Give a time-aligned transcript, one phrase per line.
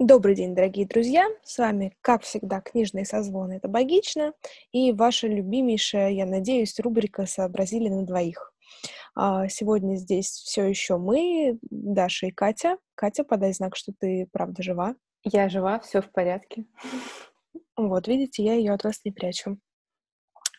[0.00, 1.28] Добрый день, дорогие друзья!
[1.44, 4.32] С вами, как всегда, книжные созвоны «Это богично»
[4.72, 8.54] и ваша любимейшая, я надеюсь, рубрика «Сообразили на двоих».
[9.14, 12.78] А, сегодня здесь все еще мы, Даша и Катя.
[12.94, 14.96] Катя, подай знак, что ты правда жива.
[15.22, 16.64] Я жива, все в порядке.
[17.76, 19.58] Вот, видите, я ее от вас не прячу.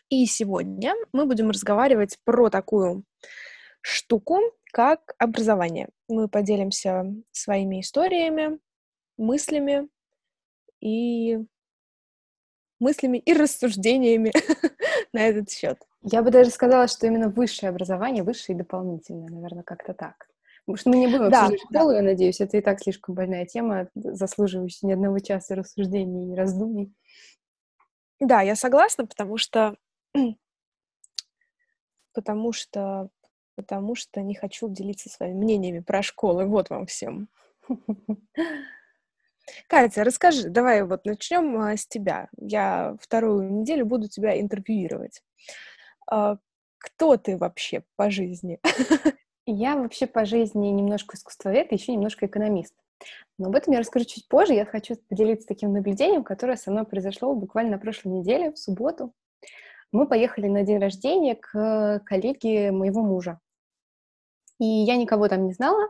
[0.08, 3.02] И сегодня мы будем разговаривать про такую
[3.80, 4.38] штуку,
[4.72, 5.88] как образование.
[6.06, 8.60] Мы поделимся своими историями,
[9.22, 9.88] мыслями
[10.80, 11.38] и
[12.80, 14.32] мыслями и рассуждениями
[15.12, 15.78] на этот счет.
[16.02, 20.28] Я бы даже сказала, что именно высшее образование, высшее и дополнительное, наверное, как-то так.
[20.64, 21.96] Потому что мы не будем да, обсуждать школу, да.
[21.96, 26.92] я надеюсь, это и так слишком больная тема, заслуживающая ни одного часа рассуждений и раздумий.
[28.20, 29.76] Да, я согласна, потому что
[32.12, 33.08] потому что
[33.54, 36.46] потому что не хочу делиться своими мнениями про школы.
[36.46, 37.28] Вот вам всем.
[39.66, 42.28] Катя, расскажи, давай вот начнем а, с тебя.
[42.38, 45.22] Я вторую неделю буду тебя интервьюировать.
[46.10, 46.38] А,
[46.78, 48.60] кто ты вообще по жизни?
[49.46, 52.74] Я вообще по жизни немножко искусствовед, еще немножко экономист.
[53.38, 54.54] Но об этом я расскажу чуть позже.
[54.54, 59.12] Я хочу поделиться таким наблюдением, которое со мной произошло буквально на прошлой неделе, в субботу.
[59.90, 63.40] Мы поехали на день рождения к коллеге моего мужа.
[64.60, 65.88] И я никого там не знала.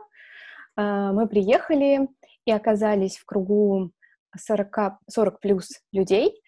[0.75, 2.07] А, мы приехали,
[2.45, 3.91] и оказались в кругу
[4.37, 6.41] 40, 40 плюс людей,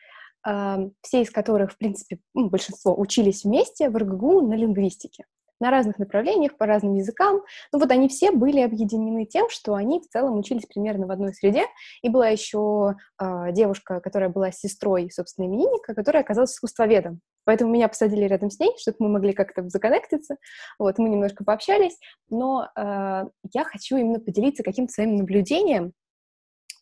[0.44, 5.26] все из которых, в принципе, ну, большинство учились вместе в РГГУ на лингвистике
[5.60, 7.42] на разных направлениях, по разным языкам.
[7.72, 11.34] Ну вот они все были объединены тем, что они в целом учились примерно в одной
[11.34, 11.64] среде.
[12.02, 17.22] И была еще э, девушка, которая была сестрой, собственно, именинника, которая оказалась искусствоведом.
[17.46, 20.36] Поэтому меня посадили рядом с ней, чтобы мы могли как-то законнектиться.
[20.78, 21.98] Вот, мы немножко пообщались.
[22.30, 25.94] Но э, я хочу именно поделиться каким-то своим наблюдением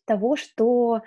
[0.06, 1.02] того, что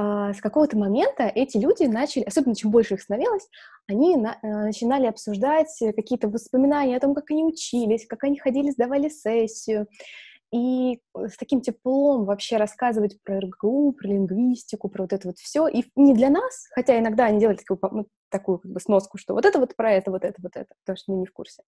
[0.00, 3.48] а, с какого-то момента эти люди начали, особенно чем больше их становилось,
[3.88, 8.70] они на, а, начинали обсуждать какие-то воспоминания о том, как они учились, как они ходили,
[8.70, 9.88] сдавали сессию,
[10.52, 15.68] и с таким теплом вообще рассказывать про РГУ, про лингвистику, про вот это вот все.
[15.68, 19.34] И не для нас, хотя иногда они делали такую, ну, такую как бы сноску, что
[19.34, 21.62] вот это вот про это, вот это, вот это, потому что мы не в курсе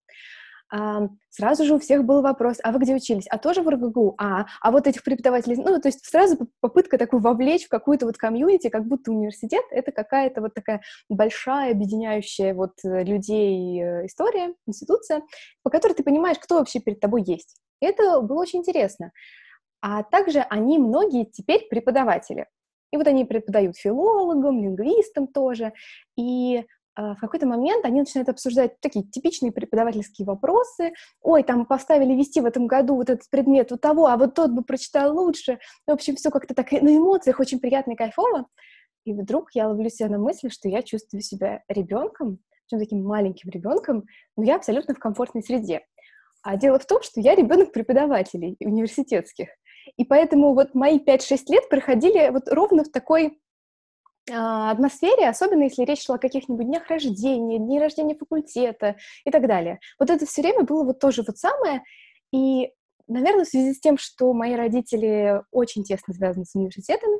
[0.71, 3.27] а, сразу же у всех был вопрос, а вы где учились?
[3.29, 4.15] А тоже в РГГУ?
[4.19, 8.17] А, а вот этих преподавателей, ну, то есть сразу попытка такую вовлечь в какую-то вот
[8.17, 14.55] комьюнити, как будто университет— это какая-то вот такая большая, объединяющая вот э, людей э, история,
[14.67, 15.23] институция,
[15.63, 17.57] по которой ты понимаешь, кто вообще перед тобой есть.
[17.81, 19.13] И это было очень интересно.
[19.81, 22.47] А также они многие теперь преподаватели.
[22.93, 25.73] И вот они преподают филологам, лингвистам тоже.
[26.17, 26.65] И
[26.97, 30.93] а, в какой-то момент они начинают обсуждать такие типичные преподавательские вопросы.
[31.23, 34.51] Ой, там поставили вести в этом году вот этот предмет у того, а вот тот
[34.51, 35.59] бы прочитал лучше.
[35.87, 38.47] В общем, все как-то так на эмоциях очень приятно и кайфово.
[39.05, 43.51] И вдруг я ловлю себя на мысли, что я чувствую себя ребенком, причем таким маленьким
[43.51, 44.05] ребенком,
[44.37, 45.83] но я абсолютно в комфортной среде.
[46.43, 49.49] А дело в том, что я ребенок преподавателей университетских.
[49.97, 53.39] И поэтому вот мои 5-6 лет проходили вот ровно в такой
[54.31, 59.47] а, атмосфере, особенно если речь шла о каких-нибудь днях рождения, дней рождения факультета и так
[59.47, 59.81] далее.
[59.99, 61.83] Вот это все время было вот тоже вот самое,
[62.33, 62.71] и,
[63.09, 67.19] наверное, в связи с тем, что мои родители очень тесно связаны с университетами,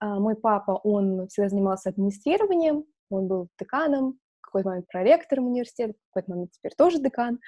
[0.00, 4.18] а, мой папа, он всегда занимался администрированием, он был деканом,
[4.52, 7.40] какой-то момент проректором университета, в какой-то момент теперь тоже декан,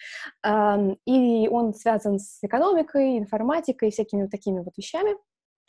[1.07, 5.17] и он связан с экономикой, информатикой, всякими вот такими вот вещами,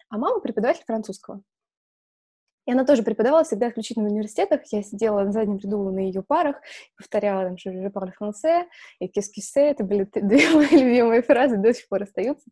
[0.10, 1.42] а мама преподаватель французского.
[2.68, 4.62] И она тоже преподавала всегда исключительно в университетах.
[4.72, 6.58] Я сидела на заднем ряду на ее парах,
[6.98, 8.66] повторяла там, что «je parle français»
[9.00, 12.50] и «qu'est-ce que c'est?» Это были две мои любимые фразы, до сих пор остаются.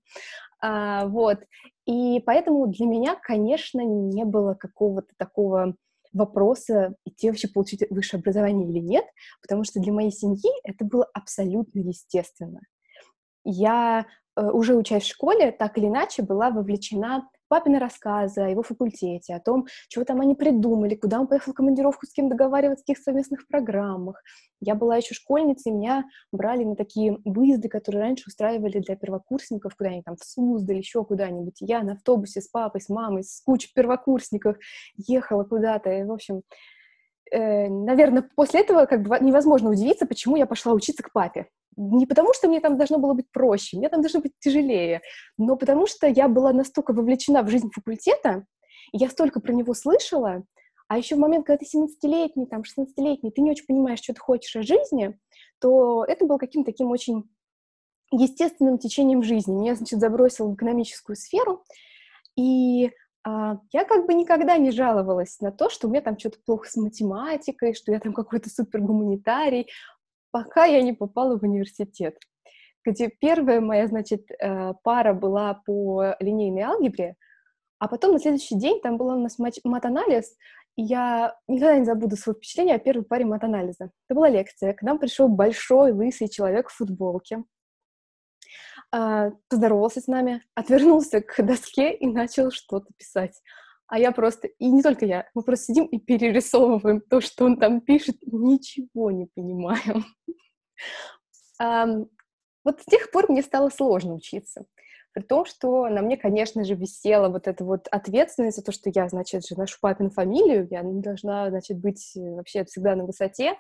[0.62, 1.40] А, вот.
[1.88, 5.76] И поэтому для меня, конечно, не было какого-то такого
[6.14, 9.06] вопроса, идти вообще получить высшее образование или нет,
[9.42, 12.62] потому что для моей семьи это было абсолютно естественно.
[13.44, 18.64] Я э, уже учась в школе, так или иначе была вовлечена папины рассказы о его
[18.64, 22.84] факультете, о том, чего там они придумали, куда он поехал в командировку, с кем договариваться,
[22.84, 24.22] в каких совместных программах.
[24.60, 29.90] Я была еще школьницей, меня брали на такие выезды, которые раньше устраивали для первокурсников, куда
[29.90, 31.58] они там в Суздаль, еще куда-нибудь.
[31.60, 34.58] Я на автобусе с папой, с мамой, с кучей первокурсников
[34.96, 35.90] ехала куда-то.
[35.92, 36.44] И, в общем,
[37.34, 42.34] наверное, после этого как бы невозможно удивиться, почему я пошла учиться к папе не потому,
[42.34, 45.02] что мне там должно было быть проще, мне там должно быть тяжелее,
[45.38, 48.46] но потому что я была настолько вовлечена в жизнь факультета,
[48.92, 50.44] я столько про него слышала,
[50.88, 54.20] а еще в момент, когда ты 17-летний, там, 16-летний, ты не очень понимаешь, что ты
[54.20, 55.18] хочешь от жизни,
[55.60, 57.24] то это было каким-то таким очень
[58.12, 59.54] естественным течением жизни.
[59.54, 61.64] Меня, значит, забросило в экономическую сферу,
[62.36, 62.92] и
[63.26, 66.76] я как бы никогда не жаловалась на то, что у меня там что-то плохо с
[66.76, 69.70] математикой, что я там какой-то супер гуманитарий,
[70.32, 72.18] пока я не попала в университет,
[72.84, 77.16] где первая моя, значит, э, пара была по линейной алгебре,
[77.80, 80.36] а потом на следующий день там был у нас мат-анализ,
[80.76, 83.92] и я никогда не забуду свое впечатление о первой паре мат-анализа.
[84.08, 84.74] Это была лекция.
[84.74, 87.42] К нам пришел большой лысый человек в футболке, а,
[89.50, 93.42] поздоровался с нами, отвернулся к доске и начал что-то писать.
[93.88, 97.58] А я просто, и не только я, мы просто сидим и перерисовываем то, что он
[97.58, 100.06] там пишет, ничего не понимаем.
[102.66, 104.64] Вот с тех пор мне стало сложно учиться.
[105.14, 108.90] При том, что на мне, конечно же, висела вот эта вот ответственность за то, что
[108.90, 113.58] я, значит, же ношу папину фамилию, я не должна, значит, быть вообще всегда на высоте,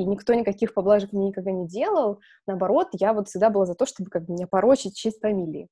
[0.00, 2.20] и никто никаких поблажек мне никогда не делал.
[2.46, 5.68] Наоборот, я вот всегда была за то, чтобы как бы не порочить честь фамилии.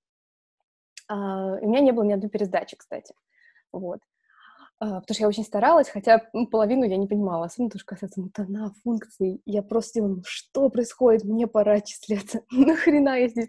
[1.08, 3.14] А, у меня не было ни одной пересдачи, кстати.
[3.72, 4.00] Вот.
[4.80, 7.86] А, потому что я очень старалась, хотя ну, половину я не понимала, особенно то, что
[7.86, 9.42] касается мутана, функций.
[9.44, 13.48] Я просто думала, ну, что происходит, мне пора отчисляться, нахрена я здесь...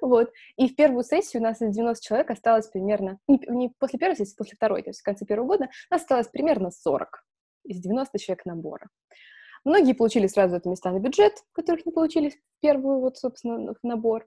[0.00, 0.32] Вот.
[0.56, 4.16] И в первую сессию у нас из 90 человек осталось примерно, не, не после первой
[4.16, 7.22] сессии, после второй, то есть в конце первого года, нас осталось примерно 40
[7.64, 8.88] из 90 человек набора.
[9.64, 14.26] Многие получили сразу это места на бюджет, которых не получили в первую, вот, собственно, набор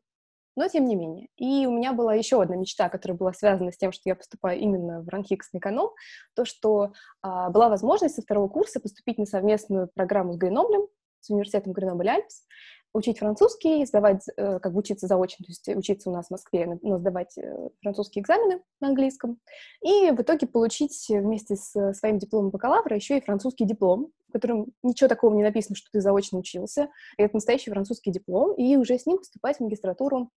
[0.56, 1.28] но тем не менее.
[1.38, 4.60] И у меня была еще одна мечта, которая была связана с тем, что я поступаю
[4.60, 5.90] именно в ранхикс на эконом,
[6.34, 10.88] то, что а, была возможность со второго курса поступить на совместную программу с Греноблем,
[11.20, 12.46] с университетом Гренобль-Альпс,
[12.96, 16.80] учить французский, сдавать, э, как бы учиться заочно, то есть учиться у нас в Москве,
[16.82, 19.40] но сдавать э, французские экзамены на английском,
[19.82, 24.68] и в итоге получить вместе с своим дипломом бакалавра еще и французский диплом, в котором
[24.82, 29.06] ничего такого не написано, что ты заочно учился, это настоящий французский диплом, и уже с
[29.06, 30.30] ним поступать в магистратуру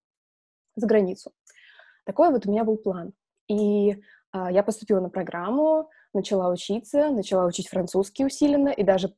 [0.75, 1.31] за границу.
[2.05, 3.13] Такой вот у меня был план.
[3.47, 4.01] И
[4.31, 9.13] а, я поступила на программу, начала учиться, начала учить французский усиленно, и даже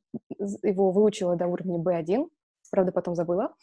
[0.62, 2.28] его выучила до уровня B1,
[2.72, 3.54] правда, потом забыла.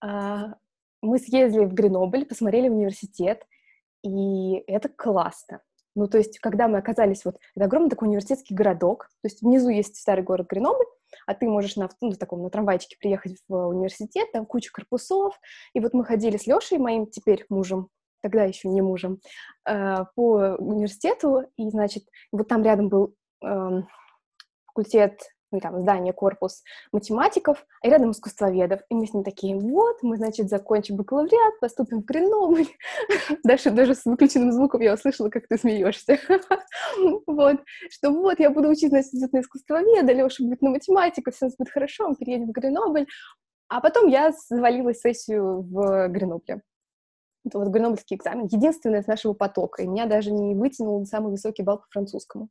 [0.00, 0.54] А,
[1.02, 3.42] мы съездили в Гренобль, посмотрели университет,
[4.04, 5.62] и это классно.
[5.96, 9.70] Ну, то есть, когда мы оказались, вот, это огромный такой университетский городок, то есть внизу
[9.70, 10.84] есть старый город Гренобль,
[11.26, 15.40] а ты можешь на, ну, таком, на трамвайчике приехать в университет, там куча корпусов,
[15.72, 17.88] и вот мы ходили с Лешей, моим теперь мужем,
[18.22, 19.20] тогда еще не мужем,
[19.66, 23.82] э, по университету, и, значит, вот там рядом был э,
[24.66, 26.62] факультет ну, там, здание, корпус
[26.92, 28.80] математиков, а рядом искусствоведов.
[28.88, 32.66] И мы с ним такие, вот, мы, значит, закончим бакалавриат, поступим в Гренобль.
[33.44, 36.18] Дальше даже с выключенным звуком я услышала, как ты смеешься.
[37.26, 37.60] Вот,
[37.90, 42.06] что вот, я буду учиться, значит, на искусствоведа, Леша будет на математику, все будет хорошо,
[42.06, 43.06] он переедет в Гренобль.
[43.68, 46.62] А потом я завалилась сессию в Гренобле
[47.54, 51.78] вот гренобельский экзамен, единственный из нашего потока, и меня даже не вытянул самый высокий балл
[51.78, 52.48] по французскому.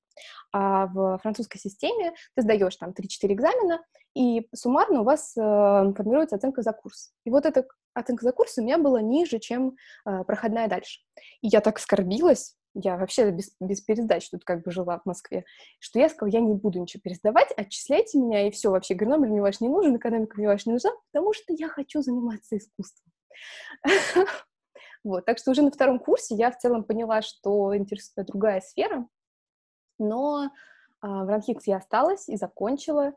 [0.51, 3.81] А в французской системе ты сдаешь там 3-4 экзамена,
[4.15, 7.11] и суммарно у вас э, формируется оценка за курс.
[7.23, 11.01] И вот эта оценка за курс у меня была ниже, чем э, проходная дальше.
[11.41, 15.45] И я так скорбилась, я вообще без, без пересдач тут как бы жила в Москве,
[15.79, 19.41] что я сказала, я не буду ничего пересдавать, отчисляйте меня, и все, вообще Гренобель мне
[19.41, 23.11] ваш не нужен, экономика мне ваш не нужна, потому что я хочу заниматься искусством.
[25.03, 29.07] Вот, так что уже на втором курсе я в целом поняла, что интересует другая сфера,
[29.99, 30.49] но
[31.01, 33.13] а, в Ранхикс я осталась и закончила,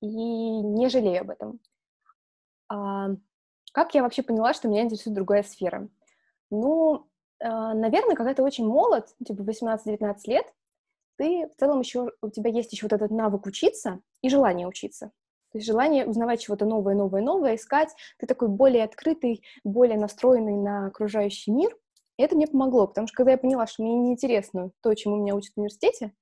[0.00, 1.60] и не жалею об этом.
[2.68, 3.08] А,
[3.72, 5.88] как я вообще поняла, что меня интересует другая сфера?
[6.50, 7.08] Ну,
[7.40, 10.46] а, наверное, когда ты очень молод, типа 18-19 лет,
[11.16, 15.12] ты в целом еще, у тебя есть еще вот этот навык учиться и желание учиться.
[15.54, 17.94] То есть желание узнавать чего-то новое, новое, новое, искать.
[18.18, 21.70] Ты такой более открытый, более настроенный на окружающий мир.
[22.16, 25.36] И это мне помогло, потому что когда я поняла, что мне неинтересно то, чему меня
[25.36, 26.12] учат в университете,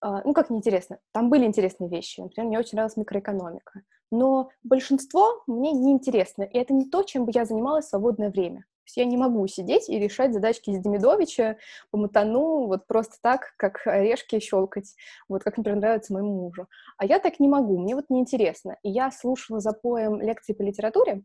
[0.00, 5.42] Uh, ну, как неинтересно, там были интересные вещи, например, мне очень нравилась микроэкономика, но большинство
[5.48, 9.04] мне неинтересно, и это не то, чем бы я занималась в свободное время есть я
[9.04, 11.58] не могу сидеть и решать задачки из Демидовича
[11.90, 14.94] по матану вот просто так, как орешки щелкать,
[15.28, 16.66] вот как, например, нравится моему мужу.
[16.96, 18.78] А я так не могу, мне вот неинтересно.
[18.82, 21.22] И я слушала за поем лекции по литературе.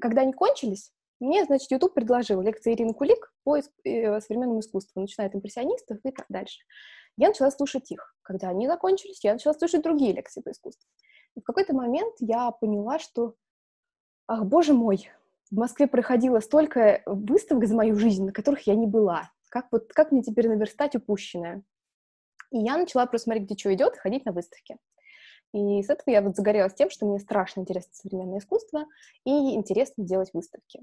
[0.00, 5.28] Когда они кончились, мне, значит, YouTube предложил лекции Ирины Кулик по э, современному искусству, начиная
[5.28, 6.60] от импрессионистов и так дальше.
[7.16, 8.14] Я начала слушать их.
[8.22, 10.88] Когда они закончились, я начала слушать другие лекции по искусству.
[11.36, 13.34] И в какой-то момент я поняла, что,
[14.26, 15.08] ах, боже мой,
[15.54, 19.30] в Москве проходило столько выставок за мою жизнь, на которых я не была.
[19.50, 21.62] Как, вот, как мне теперь наверстать упущенное?
[22.50, 24.78] И я начала просто смотреть, где что идет, ходить на выставки.
[25.52, 28.86] И с этого я вот загорелась тем, что мне страшно интересно современное искусство
[29.24, 30.80] и интересно делать выставки.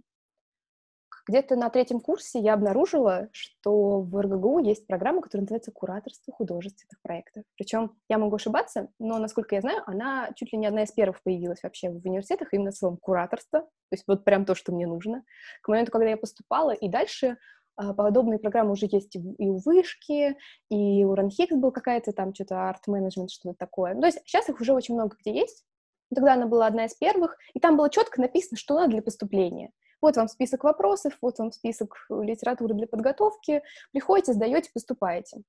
[1.28, 7.01] Где-то на третьем курсе я обнаружила, что в РГГУ есть программа, которая называется «Кураторство художественных
[7.01, 7.44] проектов».
[7.56, 11.22] Причем я могу ошибаться, но, насколько я знаю, она чуть ли не одна из первых
[11.24, 13.62] появилась вообще в университетах именно словом «кураторство».
[13.62, 15.24] То есть вот прям то, что мне нужно.
[15.62, 17.38] К моменту, когда я поступала, и дальше
[17.75, 20.38] а, подобные программы уже есть и у Вышки,
[20.70, 23.96] и у Ранхикс был какая-то там что-то арт-менеджмент, что-то такое.
[23.96, 25.66] То есть сейчас их уже очень много где есть.
[26.13, 29.72] Тогда она была одна из первых, и там было четко написано, что надо для поступления.
[30.01, 33.62] Вот вам список вопросов, вот вам список литературы для подготовки.
[33.91, 35.41] Приходите, сдаете, поступаете.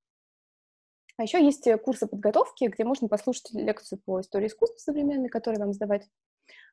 [1.16, 5.61] А еще есть э, курсы подготовки, где можно послушать лекцию по истории искусства современной, которые
[5.61, 6.09] вам сдавать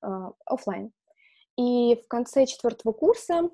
[0.02, 0.08] э,
[0.46, 0.92] офлайн.
[1.58, 3.50] И в конце четвертого курса а,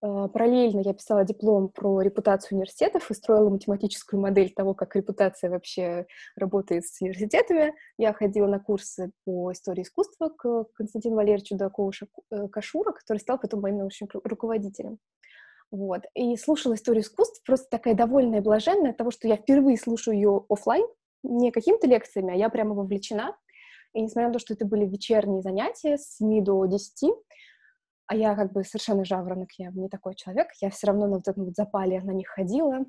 [0.00, 6.06] параллельно я писала диплом про репутацию университетов и строила математическую модель того, как репутация вообще
[6.36, 7.74] работает с университетами.
[7.98, 11.92] Я ходила на курсы по истории искусства к Константину Валерьевичу Дакову
[12.30, 14.98] э, который стал потом моим научным руководителем.
[15.70, 16.02] Вот.
[16.14, 20.14] И слушала историю искусств, просто такая довольная и блаженная от того, что я впервые слушаю
[20.14, 20.86] ее офлайн,
[21.22, 23.36] не какими-то лекциями, а я прямо вовлечена.
[23.92, 27.12] И несмотря на то, что это были вечерние занятия с 7 до 10,
[28.06, 31.28] а я как бы совершенно жаворонок, я не такой человек, я все равно на вот
[31.28, 32.84] этом вот запале на них ходила,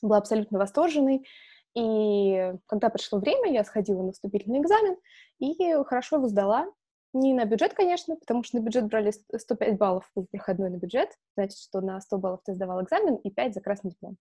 [0.00, 1.26] была абсолютно восторженной,
[1.74, 4.96] и когда пришло время, я сходила на вступительный экзамен
[5.38, 6.66] и хорошо его сдала.
[7.14, 11.10] Не на бюджет, конечно, потому что на бюджет брали 105 баллов был проходной на бюджет,
[11.36, 14.16] значит, что на 100 баллов ты сдавал экзамен и 5 за красный диплом.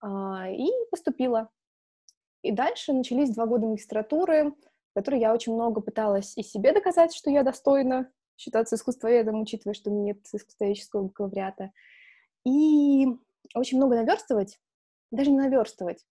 [0.00, 1.50] А, и поступила.
[2.42, 7.12] И дальше начались два года магистратуры, в которой я очень много пыталась и себе доказать,
[7.12, 11.72] что я достойна считаться искусствоведом, учитывая, что нет искусствоведческого бакалавриата.
[12.44, 13.06] И
[13.54, 14.58] очень много наверстывать,
[15.10, 16.04] даже не наверстывать.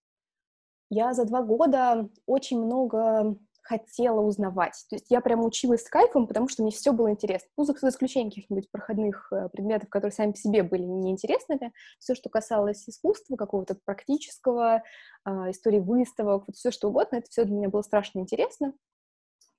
[0.90, 4.84] Я за два года очень много хотела узнавать.
[4.88, 7.48] То есть я прям училась с кайфом, потому что мне все было интересно.
[7.56, 11.72] Ну, за, исключением каких-нибудь проходных э, предметов, которые сами по себе были неинтересными.
[11.98, 14.82] Все, что касалось искусства, какого-то практического,
[15.24, 18.72] э, истории выставок, вот все что угодно, это все для меня было страшно интересно.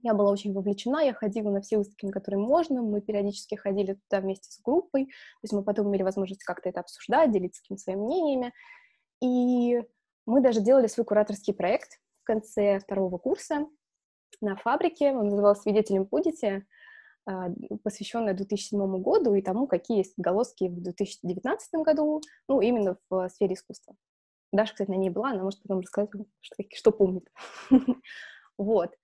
[0.04, 4.00] Я была очень вовлечена, я ходила на все выставки, на которые можно, мы периодически ходили
[4.08, 5.12] туда вместе с группой, то
[5.44, 8.54] есть мы потом имели возможность как-то это обсуждать, делиться какими-то своими мнениями,
[9.22, 9.82] и
[10.28, 13.68] мы даже делали свой кураторский проект в конце второго курса
[14.40, 16.66] на фабрике, он назывался «Свидетелем Пудити»,
[17.26, 17.50] а,
[17.84, 23.56] посвященная 2007 году и тому, какие есть отголоски в 2019 году, ну, именно в сфере
[23.56, 23.96] искусства.
[24.54, 27.28] Даша, кстати, на ней была, она может потом рассказать, что, что помнит.
[28.58, 28.96] Вот.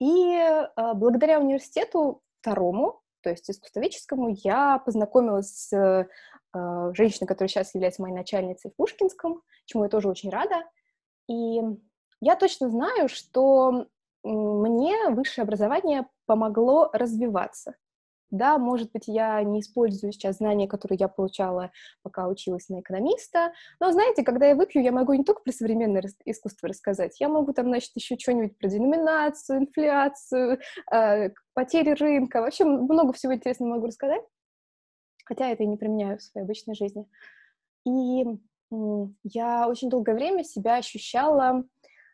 [0.00, 6.08] И э, благодаря университету второму, то есть искусствоведческому, я познакомилась с э,
[6.94, 10.64] женщиной, которая сейчас является моей начальницей в Пушкинском, чему я тоже очень рада.
[11.28, 11.60] И
[12.20, 13.86] я точно знаю, что
[14.22, 17.74] мне высшее образование помогло развиваться.
[18.30, 21.72] Да, может быть, я не использую сейчас знания, которые я получала,
[22.02, 26.04] пока училась на экономиста, но, знаете, когда я выпью, я могу не только про современное
[26.24, 30.60] искусство рассказать, я могу там, значит, еще что-нибудь про деноминацию, инфляцию,
[30.92, 34.22] э, потери рынка, вообще много всего интересного могу рассказать,
[35.24, 37.06] хотя это и не применяю в своей обычной жизни.
[37.84, 38.24] И
[39.24, 41.64] я очень долгое время себя ощущала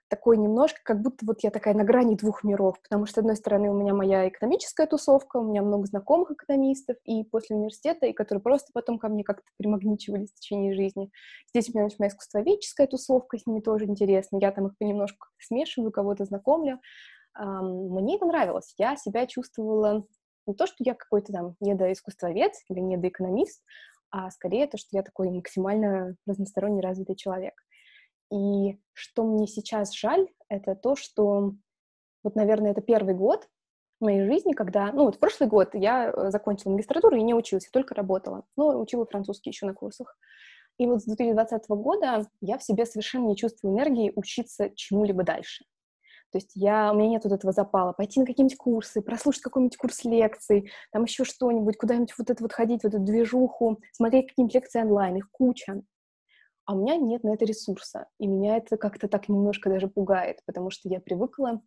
[0.08, 3.36] такой немножко, как будто вот я такая на грани двух миров, потому что, с одной
[3.36, 8.12] стороны, у меня моя экономическая тусовка, у меня много знакомых экономистов, и после университета, и
[8.12, 11.10] которые просто потом ко мне как-то примагничивались в течение жизни.
[11.48, 15.26] Здесь у меня значит, моя искусствоведческая тусовка, с ними тоже интересно, я там их понемножку
[15.38, 16.80] смешиваю, кого-то знакомлю.
[17.38, 20.06] Мне это нравилось, я себя чувствовала
[20.46, 23.62] не то, что я какой-то там недоискусствовед или недоэкономист,
[24.10, 27.54] а скорее то, что я такой максимально разносторонне развитый человек.
[28.33, 31.54] И что мне сейчас жаль, это то, что
[32.25, 33.49] вот, наверное, это первый год
[34.00, 37.35] в моей жизни, когда, ну, вот в прошлый год я э, закончила магистратуру и не
[37.35, 40.18] училась, только работала, но учила французский еще на курсах.
[40.78, 45.64] И вот с 2020 года я в себе совершенно не чувствую энергии учиться чему-либо дальше.
[46.33, 49.76] То есть я, у меня нет вот этого запала пойти на какие-нибудь курсы, прослушать какой-нибудь
[49.76, 54.54] курс лекций, там еще что-нибудь, куда-нибудь вот это вот ходить, вот эту движуху, смотреть какие-нибудь
[54.54, 55.83] лекции онлайн, их куча
[56.66, 58.08] а у меня нет на это ресурса.
[58.18, 61.62] И меня это как-то так немножко даже пугает, потому что я привыкла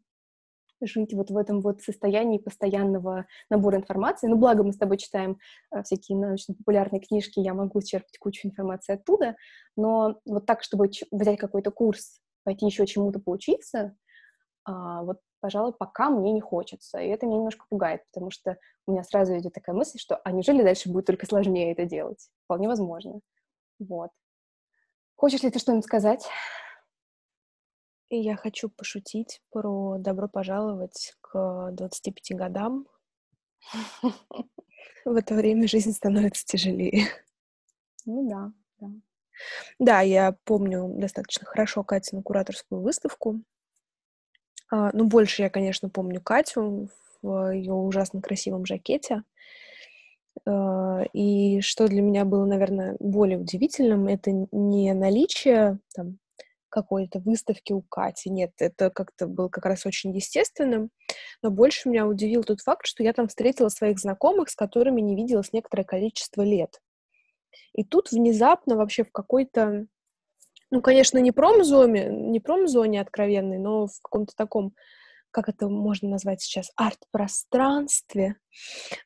[0.82, 4.28] жить вот в этом вот состоянии постоянного набора информации.
[4.28, 5.40] Ну, благо мы с тобой читаем
[5.72, 9.36] э, всякие научно-популярные книжки, я могу черпать кучу информации оттуда,
[9.76, 13.96] но вот так, чтобы взять какой-то курс, пойти еще чему-то поучиться,
[14.66, 17.00] а, вот, пожалуй, пока мне не хочется.
[17.00, 20.32] И это меня немножко пугает, потому что у меня сразу идет такая мысль, что а
[20.32, 22.30] неужели дальше будет только сложнее это делать?
[22.46, 23.20] Вполне возможно.
[23.80, 24.12] Вот.
[25.20, 26.26] Хочешь ли ты что-нибудь сказать?
[28.08, 32.88] И я хочу пошутить про добро пожаловать к 25 годам.
[35.04, 37.08] В это время жизнь становится тяжелее.
[38.06, 38.88] Ну да, да.
[39.78, 43.42] Да, я помню достаточно хорошо Катину кураторскую выставку.
[44.72, 46.88] А, ну, больше я, конечно, помню Катю
[47.22, 49.24] в ее ужасно красивом жакете.
[50.46, 56.20] А, и что для меня было, наверное, более удивительным, это не наличие там,
[56.70, 58.30] какой-то выставки у Кати.
[58.30, 60.92] Нет, это как-то было как раз очень естественным.
[61.42, 65.16] Но больше меня удивил тот факт, что я там встретила своих знакомых, с которыми не
[65.16, 66.80] виделась некоторое количество лет.
[67.74, 69.88] И тут внезапно вообще в какой-то,
[70.72, 74.74] ну, конечно, не промзоне, не промзоне откровенной, но в каком-то таком
[75.32, 78.36] как это можно назвать сейчас, арт-пространстве,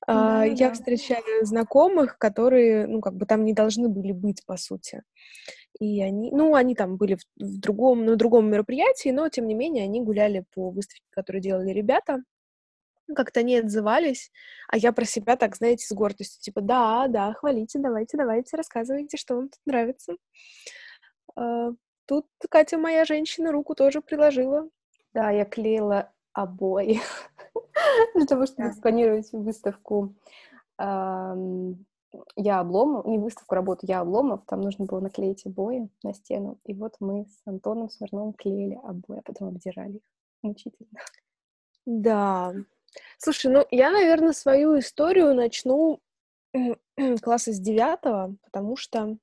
[0.08, 0.74] да, uh, я да.
[0.74, 5.04] встречаю знакомых, которые, ну, как бы там не должны были быть, по сути.
[5.80, 9.56] И они, ну, они там были в, в другом, на другом мероприятии, но, тем не
[9.56, 12.24] менее, они гуляли по выставке, которую делали ребята,
[13.16, 14.32] как-то они отзывались,
[14.70, 19.18] а я про себя так, знаете, с гордостью, типа, да, да, хвалите, давайте, давайте, рассказывайте,
[19.18, 20.16] что вам тут нравится.
[21.38, 21.76] Uh,
[22.06, 24.70] тут Катя, моя женщина, руку тоже приложила.
[25.14, 27.00] Да, я клеила обои
[28.16, 30.14] для того, чтобы экспонировать выставку
[32.36, 36.74] я обломов, не выставку, работу я обломов, там нужно было наклеить обои на стену, и
[36.74, 40.02] вот мы с Антоном Смирновым клеили обои, а потом обдирали их.
[40.42, 40.90] Мучительно.
[41.86, 42.54] Да.
[43.18, 46.00] Слушай, ну я, наверное, свою историю начну
[47.22, 49.18] класса с девятого, потому что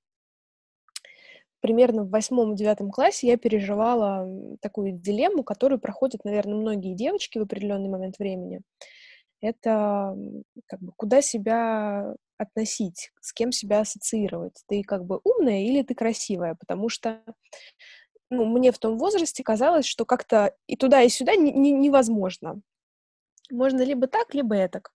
[1.61, 4.27] примерно в восьмом-девятом классе я переживала
[4.61, 8.61] такую дилемму, которую проходят, наверное, многие девочки в определенный момент времени.
[9.41, 10.17] Это
[10.67, 14.63] как бы куда себя относить, с кем себя ассоциировать.
[14.69, 17.23] Ты как бы умная или ты красивая, потому что
[18.31, 22.61] ну, мне в том возрасте казалось, что как-то и туда, и сюда не, не, невозможно.
[23.51, 24.93] Можно либо так, либо этак.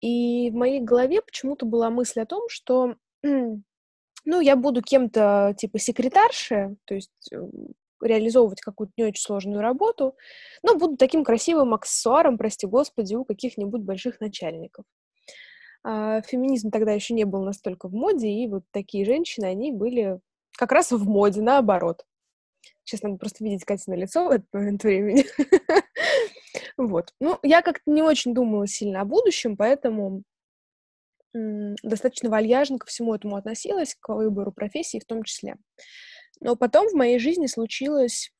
[0.00, 2.96] И в моей голове почему-то была мысль о том, что
[4.24, 7.40] ну, я буду кем-то типа секретарши, то есть э,
[8.00, 10.16] реализовывать какую-то не очень сложную работу,
[10.62, 14.84] но буду таким красивым аксессуаром, прости господи, у каких-нибудь больших начальников.
[15.84, 20.20] А феминизм тогда еще не был настолько в моде, и вот такие женщины, они были
[20.56, 22.04] как раз в моде, наоборот.
[22.84, 25.24] Сейчас надо просто видеть Катя на лицо в этот момент времени.
[26.78, 27.12] Вот.
[27.20, 30.22] Ну, я как-то не очень думала сильно о будущем, поэтому
[31.34, 35.56] достаточно вальяжно ко всему этому относилась, к выбору профессии в том числе.
[36.40, 38.32] Но потом в моей жизни случилось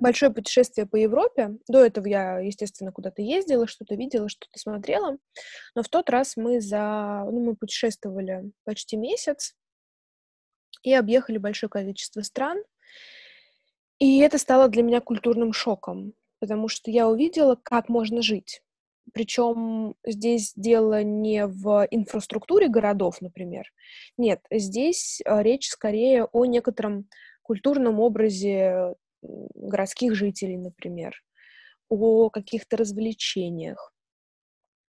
[0.00, 1.56] большое путешествие по Европе.
[1.68, 5.18] До этого я, естественно, куда-то ездила, что-то видела, что-то смотрела.
[5.74, 7.24] Но в тот раз мы за...
[7.30, 9.54] Ну, мы путешествовали почти месяц
[10.82, 12.62] и объехали большое количество стран.
[13.98, 18.62] И это стало для меня культурным шоком, потому что я увидела, как можно жить.
[19.12, 23.64] Причем здесь дело не в инфраструктуре городов, например.
[24.16, 27.08] Нет, здесь э, речь скорее о некотором
[27.42, 31.14] культурном образе городских жителей, например,
[31.88, 33.92] о каких-то развлечениях.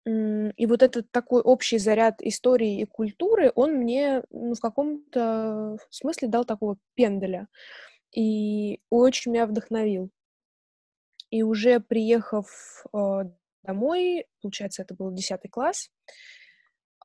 [0.05, 6.29] И вот этот такой общий заряд истории и культуры, он мне ну, в каком-то смысле
[6.29, 7.47] дал такого пенделя.
[8.15, 10.11] И очень меня вдохновил.
[11.31, 13.25] И уже приехав э,
[13.63, 15.91] домой, получается, это был 10 класс,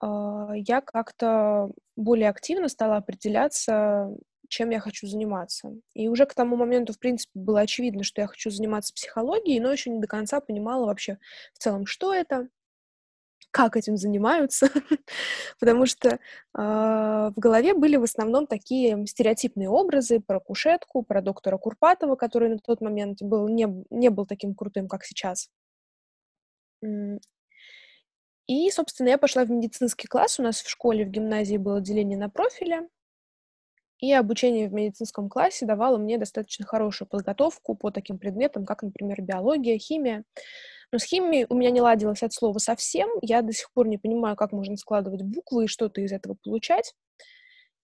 [0.01, 4.09] а, я как-то более активно стала определяться,
[4.49, 5.73] чем я хочу заниматься.
[5.93, 9.71] И уже к тому моменту, в принципе, было очевидно, что я хочу заниматься психологией, но
[9.71, 11.17] еще не до конца понимала вообще
[11.53, 12.47] в целом, что это,
[13.51, 14.69] как этим занимаются,
[15.59, 16.17] потому что э,
[16.53, 22.59] в голове были в основном такие стереотипные образы про кушетку, про доктора Курпатова, который на
[22.59, 25.49] тот момент был, не, не был таким крутым, как сейчас.
[28.47, 30.39] И, собственно, я пошла в медицинский класс.
[30.39, 32.87] У нас в школе, в гимназии было деление на профили.
[33.99, 39.21] И обучение в медицинском классе давало мне достаточно хорошую подготовку по таким предметам, как, например,
[39.21, 40.23] биология, химия.
[40.91, 43.09] Но с химией у меня не ладилось от слова совсем.
[43.21, 46.93] Я до сих пор не понимаю, как можно складывать буквы и что-то из этого получать.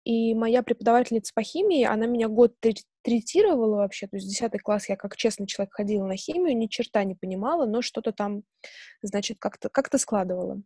[0.03, 2.55] И моя преподавательница по химии, она меня год
[3.03, 7.03] третировала вообще, то есть 10 класс я как честный человек ходила на химию, ни черта
[7.03, 8.43] не понимала, но что-то там,
[9.03, 10.61] значит, как-то как складывала.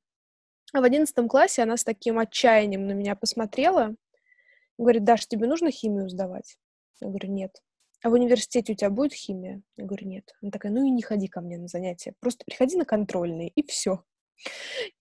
[0.73, 3.95] А в 11 классе она с таким отчаянием на меня посмотрела,
[4.77, 6.57] говорит, Даша, тебе нужно химию сдавать?
[7.01, 7.61] Я говорю, нет.
[8.03, 9.61] А в университете у тебя будет химия?
[9.77, 10.33] Я говорю, нет.
[10.41, 13.65] Она такая, ну и не ходи ко мне на занятия, просто приходи на контрольные, и
[13.67, 14.03] все.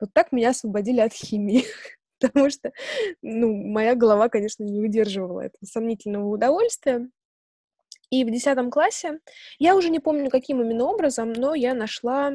[0.01, 1.65] Вот так меня освободили от химии.
[2.21, 2.73] потому что,
[3.23, 7.09] ну, моя голова, конечно, не выдерживала этого сомнительного удовольствия.
[8.11, 9.19] И в десятом классе,
[9.59, 12.35] я уже не помню, каким именно образом, но я нашла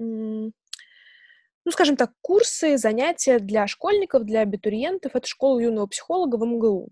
[0.00, 5.14] ну, скажем так, курсы, занятия для школьников, для абитуриентов.
[5.14, 6.88] Это школа юного психолога в МГУ.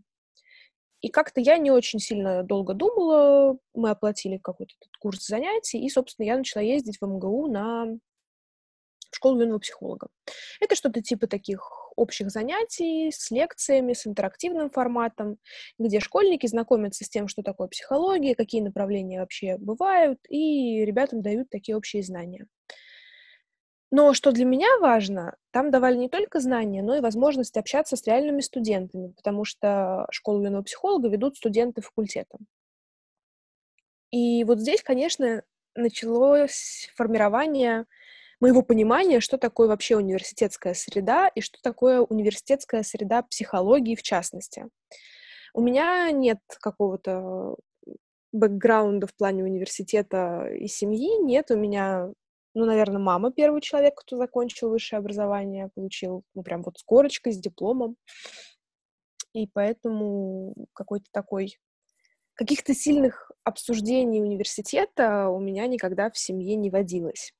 [1.01, 6.27] И как-то я не очень сильно долго думала, мы оплатили какой-то курс занятий, и, собственно,
[6.27, 7.99] я начала ездить в МГУ на
[9.11, 10.09] школу юного психолога.
[10.61, 15.39] Это что-то типа таких общих занятий с лекциями, с интерактивным форматом,
[15.79, 21.51] где школьники знакомятся с тем, что такое психология, какие направления вообще бывают, и ребятам дают
[21.51, 22.47] такие общие знания.
[23.91, 28.07] Но что для меня важно, там давали не только знания, но и возможность общаться с
[28.07, 32.39] реальными студентами, потому что школу юного психолога ведут студенты факультета.
[34.11, 35.43] И вот здесь, конечно,
[35.75, 37.87] началось формирование
[38.41, 44.67] моего понимания, что такое вообще университетская среда и что такое университетская среда психологии в частности.
[45.55, 47.57] У меня нет какого-то
[48.33, 52.13] бэкграунда в плане университета и семьи, нет, у меня
[52.59, 57.33] ну, наверное, мама первый человек, кто закончил высшее образование, получил, ну, прям вот с корочкой,
[57.33, 57.97] с дипломом.
[59.33, 61.57] И поэтому какой-то такой...
[62.35, 67.33] Каких-то сильных обсуждений университета у меня никогда в семье не водилось.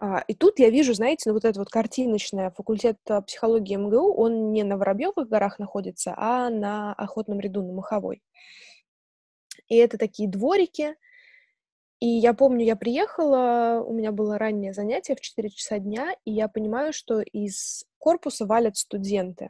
[0.00, 4.52] А, и тут я вижу, знаете, ну вот это вот картиночная факультет психологии МГУ, он
[4.52, 8.22] не на Воробьевых горах находится, а на Охотном ряду, на Маховой.
[9.66, 10.94] И это такие дворики,
[12.00, 16.30] и я помню, я приехала, у меня было раннее занятие в 4 часа дня, и
[16.30, 19.48] я понимаю, что из корпуса валят студенты.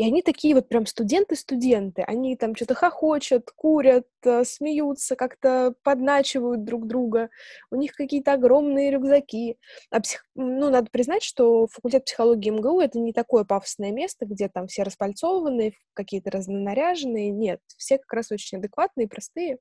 [0.00, 2.00] И они такие вот прям студенты-студенты.
[2.06, 7.28] Они там что-то хохочут, курят, э, смеются, как-то подначивают друг друга.
[7.70, 9.58] У них какие-то огромные рюкзаки.
[9.90, 10.24] А псих...
[10.34, 14.84] Ну, надо признать, что факультет психологии МГУ— это не такое пафосное место, где там все
[14.84, 17.28] распальцованные, какие-то разнонаряженные.
[17.28, 19.58] Нет, все как раз очень адекватные, простые.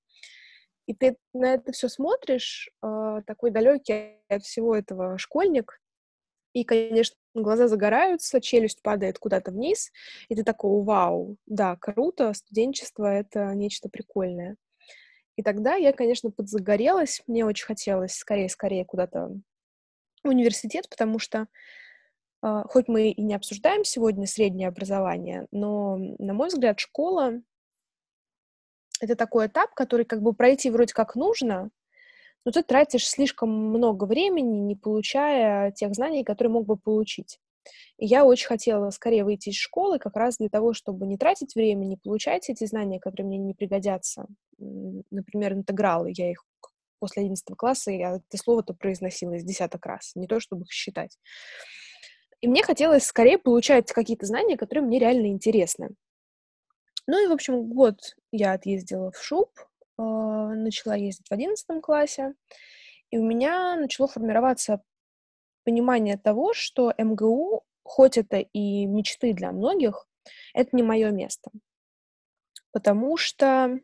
[0.85, 5.81] И ты на это все смотришь, э, такой далекий от всего этого школьник,
[6.53, 9.91] и, конечно, глаза загораются, челюсть падает куда-то вниз,
[10.29, 14.55] и ты такой, вау, да, круто, студенчество— это нечто прикольное.
[15.35, 19.31] И тогда я, конечно, подзагорелась, мне очень хотелось скорее-скорее куда-то
[20.23, 21.47] в университет, потому что
[22.43, 27.41] э, хоть мы и не обсуждаем сегодня среднее образование, но, на мой взгляд, школа
[28.99, 31.69] это такой этап, который как бы пройти вроде как нужно,
[32.45, 37.39] но ты тратишь слишком много времени, не получая тех знаний, которые мог бы получить.
[37.97, 41.55] И я очень хотела скорее выйти из школы как раз для того, чтобы не тратить
[41.55, 44.25] время, не получать эти знания, которые мне не пригодятся.
[44.57, 46.11] Например, интегралы.
[46.15, 46.45] Я их
[46.99, 51.17] после 11 класса, я это слово-то произносила из десяток раз, не то, чтобы их считать.
[52.41, 55.89] И мне хотелось скорее получать какие-то знания, которые мне реально интересны.
[57.07, 57.97] Ну и, в общем, год
[58.31, 59.49] я отъездила в ШУП,
[60.01, 62.33] начала ездить в одиннадцатом классе,
[63.11, 64.81] и у меня начало формироваться
[65.63, 70.07] понимание того, что МГУ, хоть это и мечты для многих,
[70.53, 71.51] это не мое место.
[72.71, 73.79] Потому что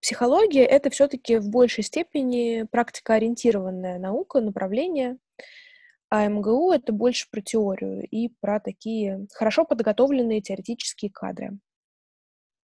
[0.00, 5.18] психология— это все-таки в большей степени практикоориентированная наука, направление,
[6.08, 11.58] а МГУ— это больше про теорию и про такие хорошо подготовленные теоретические кадры.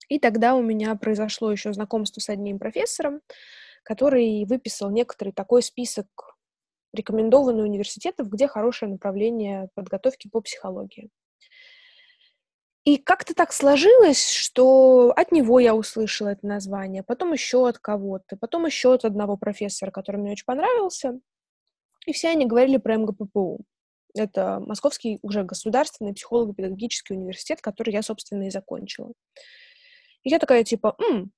[0.09, 3.21] И тогда у меня произошло еще знакомство с одним профессором,
[3.83, 6.07] который выписал некоторый такой список
[6.93, 11.09] рекомендованных университетов, где хорошее направление подготовки по психологии.
[12.85, 18.35] И как-то так сложилось, что от него я услышала это название, потом еще от кого-то,
[18.35, 21.19] потом еще от одного профессора, который мне очень понравился.
[22.07, 23.59] И все они говорили про МГППУ.
[24.15, 29.11] Это Московский уже государственный психолого-педагогический университет, который я, собственно, и закончила.
[30.23, 31.31] И я такая, типа, М,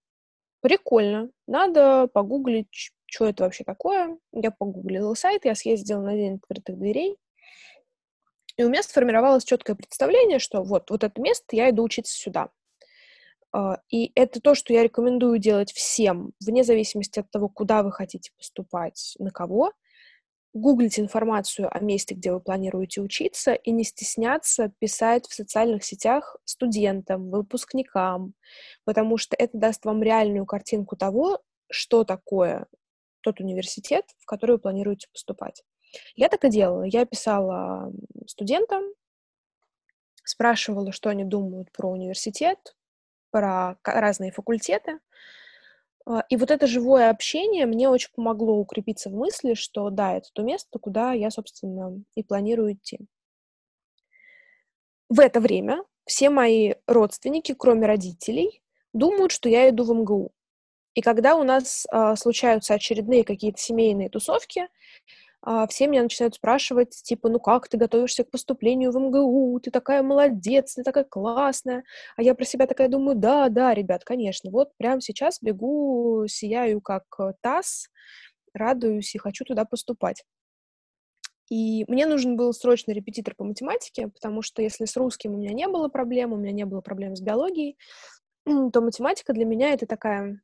[0.61, 4.17] прикольно, надо погуглить, что это вообще такое.
[4.33, 7.17] Я погуглила сайт, я съездила на день открытых дверей,
[8.57, 12.49] и у меня сформировалось четкое представление, что вот, вот это место, я иду учиться сюда.
[13.53, 17.91] А, и это то, что я рекомендую делать всем, вне зависимости от того, куда вы
[17.91, 19.73] хотите поступать, на кого
[20.53, 26.35] гуглить информацию о месте, где вы планируете учиться, и не стесняться писать в социальных сетях
[26.45, 28.33] студентам, выпускникам,
[28.83, 32.67] потому что это даст вам реальную картинку того, что такое
[33.21, 35.63] тот университет, в который вы планируете поступать.
[36.15, 36.83] Я так и делала.
[36.83, 37.91] Я писала
[38.27, 38.83] студентам,
[40.23, 42.75] спрашивала, что они думают про университет,
[43.29, 44.99] про разные факультеты,
[46.29, 50.41] и вот это живое общение мне очень помогло укрепиться в мысли, что да, это то
[50.41, 52.99] место, куда я, собственно, и планирую идти.
[55.09, 58.61] В это время все мои родственники, кроме родителей,
[58.93, 60.31] думают, что я иду в МГУ.
[60.93, 64.67] И когда у нас э, случаются очередные какие-то семейные тусовки, а,
[65.69, 70.03] все меня начинают спрашивать, типа, ну как ты готовишься к поступлению в МГУ, ты такая
[70.03, 71.83] молодец, ты такая классная.
[72.15, 76.79] А я про себя такая думаю, да, да, ребят, конечно, вот прямо сейчас бегу, сияю
[76.79, 77.87] как э, таз,
[78.53, 80.23] радуюсь и хочу туда поступать.
[81.49, 85.53] И мне нужен был срочно репетитор по математике, потому что если с русским у меня
[85.53, 87.77] не было проблем, у меня не было проблем с биологией,
[88.45, 90.39] то математика для меня это такая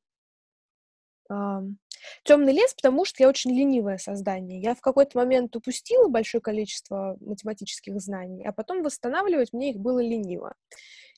[2.24, 4.62] темный лес, потому что я очень ленивое создание.
[4.62, 10.00] Я в какой-то момент упустила большое количество математических знаний, а потом восстанавливать мне их было
[10.00, 10.56] лениво.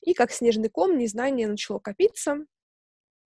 [0.02, 2.44] И как снежный ком незнание начало копиться.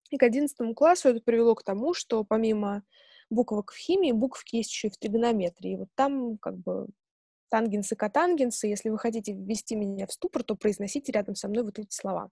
[0.09, 2.83] И к одиннадцатому классу это привело к тому, что помимо
[3.29, 5.75] буквок в химии, буквки есть еще и в тригонометрии.
[5.75, 6.87] Вот там как бы
[7.49, 8.67] тангенсы, котангенсы.
[8.67, 12.29] Если вы хотите ввести меня в ступор, то произносите рядом со мной вот эти слова.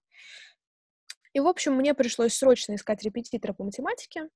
[1.32, 4.28] И, в общем, мне пришлось срочно искать репетитора по математике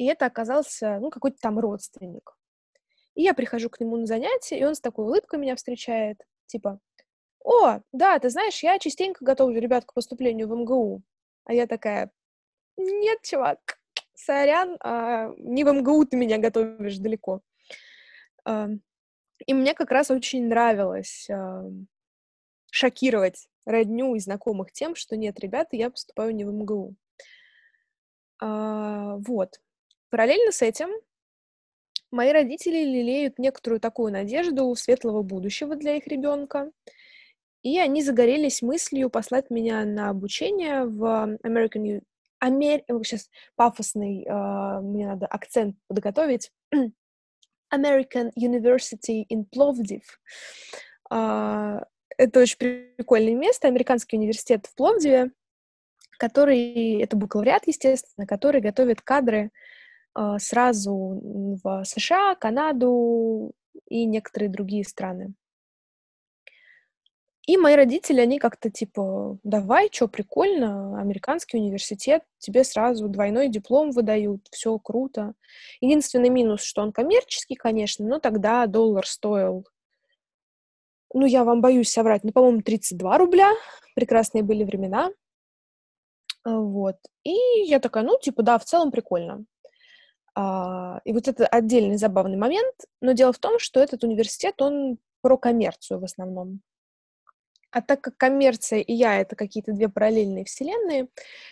[0.00, 2.34] и это оказался, ну, какой-то там родственник.
[3.14, 6.80] И я прихожу к нему на занятие, и он с такой улыбкой меня встречает, типа,
[7.44, 11.02] «О, да, ты знаешь, я частенько готовлю ребят к поступлению в МГУ».
[11.44, 12.10] А я такая,
[12.78, 13.78] «Нет, чувак,
[14.14, 17.42] сорян, а, не в МГУ ты меня готовишь далеко».
[18.46, 18.68] А,
[19.44, 21.62] и мне как раз очень нравилось а,
[22.70, 26.96] шокировать родню и знакомых тем, что нет, ребята, я поступаю не в МГУ.
[28.40, 29.60] А, вот.
[30.10, 30.90] Параллельно с этим
[32.10, 36.72] мои родители лелеют некоторую такую надежду светлого будущего для их ребенка,
[37.62, 42.02] и они загорелись мыслью послать меня на обучение в American
[42.40, 42.82] Амер...
[43.04, 46.50] Сейчас пафосный, uh, мне надо акцент подготовить.
[47.72, 50.02] American University in Plovdiv.
[51.12, 51.84] Uh,
[52.16, 55.30] это очень прикольное место, американский университет в Пловдиве,
[56.18, 59.69] который, это бакалавриат, естественно, который готовит кадры а,
[60.38, 63.52] сразу в США, Канаду
[63.88, 65.34] и некоторые другие страны.
[67.46, 73.90] И мои родители, они как-то типа, давай, что, прикольно, американский университет, тебе сразу двойной диплом
[73.90, 75.34] выдают, все круто.
[75.80, 79.66] Единственный минус, что он коммерческий, конечно, но тогда доллар стоил,
[81.12, 83.50] ну, я вам боюсь соврать, ну, по-моему, 32 рубля,
[83.96, 85.10] прекрасные были времена.
[86.44, 86.96] А, вот.
[87.24, 89.44] И я такая, ну, типа, да, в целом прикольно.
[90.42, 94.96] А, и вот это отдельный забавный момент, но дело в том, что этот университет, он
[95.20, 96.62] про коммерцию в основном.
[97.72, 101.08] А так как коммерция и я— это какие-то две параллельные вселенные,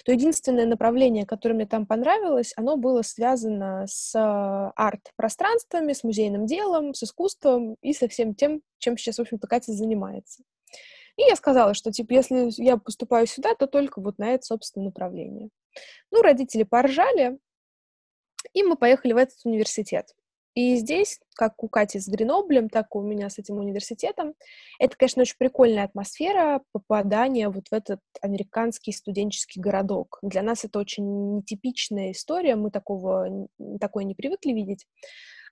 [0.07, 4.15] то единственное направление, которое мне там понравилось, оно было связано с
[4.75, 9.73] арт-пространствами, с музейным делом, с искусством и со всем тем, чем сейчас, в общем-то, Катя
[9.73, 10.43] занимается.
[11.17, 14.87] И я сказала, что, типа, если я поступаю сюда, то только вот на это, собственно,
[14.87, 15.51] направление.
[16.11, 17.39] Ну, родители поржали,
[18.59, 20.15] и мы поехали в этот университет.
[20.55, 24.35] И здесь, как у Кати с Греноблем, так и у меня с этим университетом,
[24.81, 30.19] это, конечно, очень прикольная атмосфера попадания вот в этот американский студенческий городок.
[30.21, 33.49] Для нас это очень нетипичная история, мы такого,
[33.81, 34.85] такое не привыкли видеть.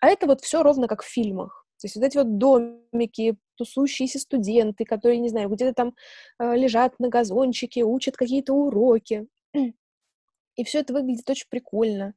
[0.00, 1.66] А это вот все ровно как в фильмах.
[1.80, 5.94] То есть вот эти вот домики, тусующиеся студенты, которые, не знаю, где-то там
[6.40, 9.28] э, лежат на газончике, учат какие-то уроки.
[9.52, 12.14] И все это выглядит очень прикольно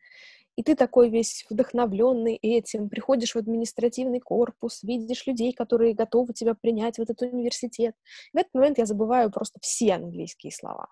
[0.59, 6.53] и ты такой весь вдохновленный этим, приходишь в административный корпус, видишь людей, которые готовы тебя
[6.53, 7.95] принять в этот университет.
[8.33, 10.89] В этот момент я забываю просто все английские слова.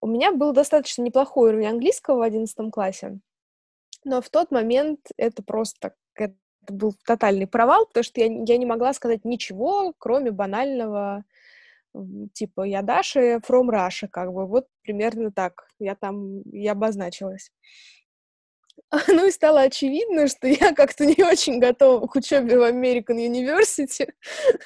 [0.00, 3.18] У меня был достаточно неплохой уровень английского в 11 классе,
[4.04, 6.36] но в тот момент это просто это
[6.70, 11.24] был тотальный провал, потому что я, я не могла сказать ничего, кроме банального
[12.32, 17.50] типа я Даша from Russia, как бы вот примерно так я там и обозначилась.
[19.08, 24.08] Ну и стало очевидно, что я как-то не очень готова к учебе в American University.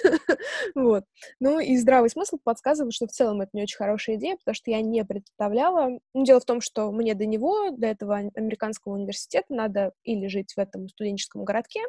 [0.74, 1.04] вот.
[1.38, 4.70] Ну и здравый смысл подсказывает, что в целом это не очень хорошая идея, потому что
[4.70, 5.98] я не представляла.
[6.12, 10.54] Ну, дело в том, что мне до него, до этого американского университета, надо или жить
[10.54, 11.80] в этом студенческом городке,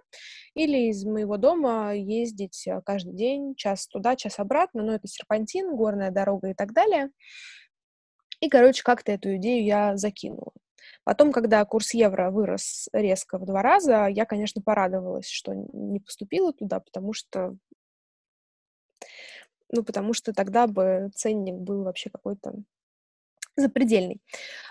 [0.54, 5.76] или из моего дома ездить э, каждый день, час туда, час обратно, но это серпантин,
[5.76, 7.10] горная дорога и так далее.
[8.42, 10.52] И, короче, как-то эту идею я закинула.
[11.04, 16.54] Потом, когда курс евро вырос резко в два раза, я, конечно, порадовалась, что не поступила
[16.54, 17.56] туда, потому что
[19.70, 22.54] ну, потому что тогда бы ценник был вообще какой-то
[23.56, 24.22] запредельный.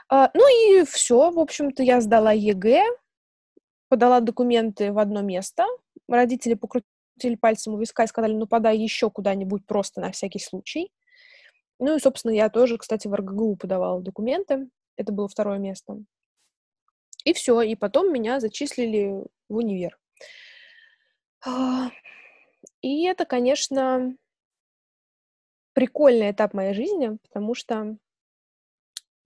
[0.08, 2.82] А, ну и все, в общем-то, я сдала ЕГЭ,
[3.88, 5.64] подала документы в одно место.
[6.08, 10.90] Родители покрутили пальцем у виска и сказали, ну, подай еще куда-нибудь просто на всякий случай.
[11.78, 14.68] Ну и, собственно, я тоже, кстати, в РГГУ подавала документы.
[14.96, 16.02] Это было второе место.
[17.24, 19.98] И все, и потом меня зачислили в универ.
[21.44, 21.90] А,
[22.82, 24.16] и это, конечно,
[25.72, 27.96] прикольный этап моей жизни, потому что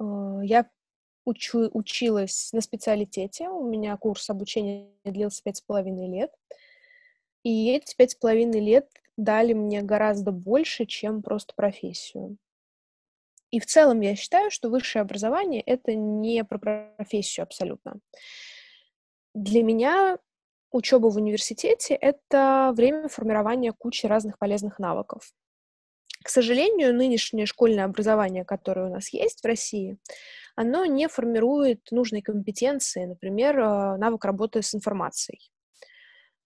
[0.00, 0.68] э, я
[1.24, 6.32] учу, училась на специалитете, у меня курс обучения длился пять с половиной лет,
[7.42, 12.36] и эти пять с половиной лет дали мне гораздо больше, чем просто профессию.
[13.50, 16.58] И в целом я считаю, что высшее образование— это не про
[16.96, 18.00] профессию абсолютно.
[19.34, 20.18] Для меня
[20.70, 25.32] учеба в университете— это время формирования кучи разных полезных навыков.
[26.22, 29.98] К сожалению, нынешнее школьное образование, которое у нас есть в России,
[30.54, 35.50] оно не формирует нужной компетенции, например, э, навык работы с информацией.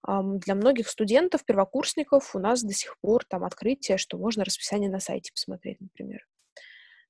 [0.06, 5.00] Для многих студентов, первокурсников у нас до сих пор там открытие, что можно расписание на
[5.00, 6.26] сайте посмотреть, например.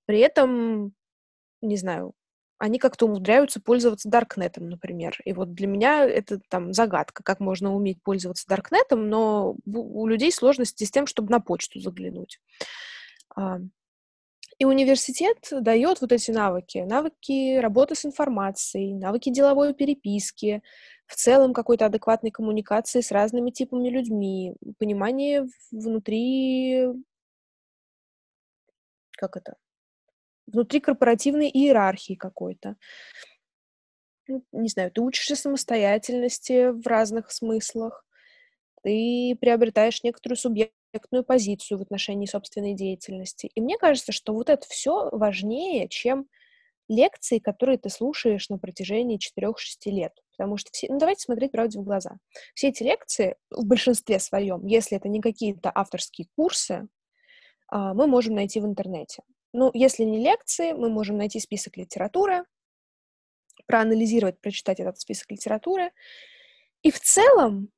[0.06, 0.94] При этом,
[1.62, 2.14] не знаю,
[2.58, 5.18] они как-то умудряются пользоваться Даркнетом, например.
[5.24, 10.32] И вот для меня это там загадка, как можно уметь пользоваться Даркнетом, но у людей
[10.32, 12.40] сложности с тем, чтобы на почту заглянуть.
[13.36, 13.58] А,
[14.58, 16.78] и университет дает вот эти навыки.
[16.78, 20.62] Навыки работы с информацией, навыки деловой переписки,
[21.06, 26.86] в целом какой-то адекватной коммуникации с разными типами людьми, понимание внутри...
[29.16, 29.56] Как это?
[30.46, 32.76] Внутри корпоративной иерархии какой-то.
[34.26, 38.06] Ну, не знаю, ты учишься самостоятельности в разных смыслах,
[38.82, 43.50] ты приобретаешь некоторую субъектную позицию в отношении собственной деятельности.
[43.54, 46.26] И мне кажется, что вот это все важнее, чем
[46.88, 49.54] лекции, которые ты слушаешь на протяжении 4-6
[49.86, 50.12] лет.
[50.36, 50.88] Потому что все...
[50.90, 52.18] Ну, давайте смотреть правде в глаза.
[52.54, 56.86] Все эти лекции, в большинстве своем, если это не какие-то авторские курсы,
[57.68, 59.22] а, мы можем найти в интернете.
[59.56, 62.44] Ну, если не лекции, мы можем найти список литературы,
[63.66, 65.92] проанализировать, прочитать этот список литературы.
[66.82, 67.70] И в целом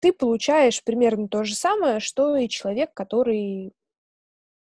[0.00, 3.72] ты получаешь примерно то же самое, что и человек, который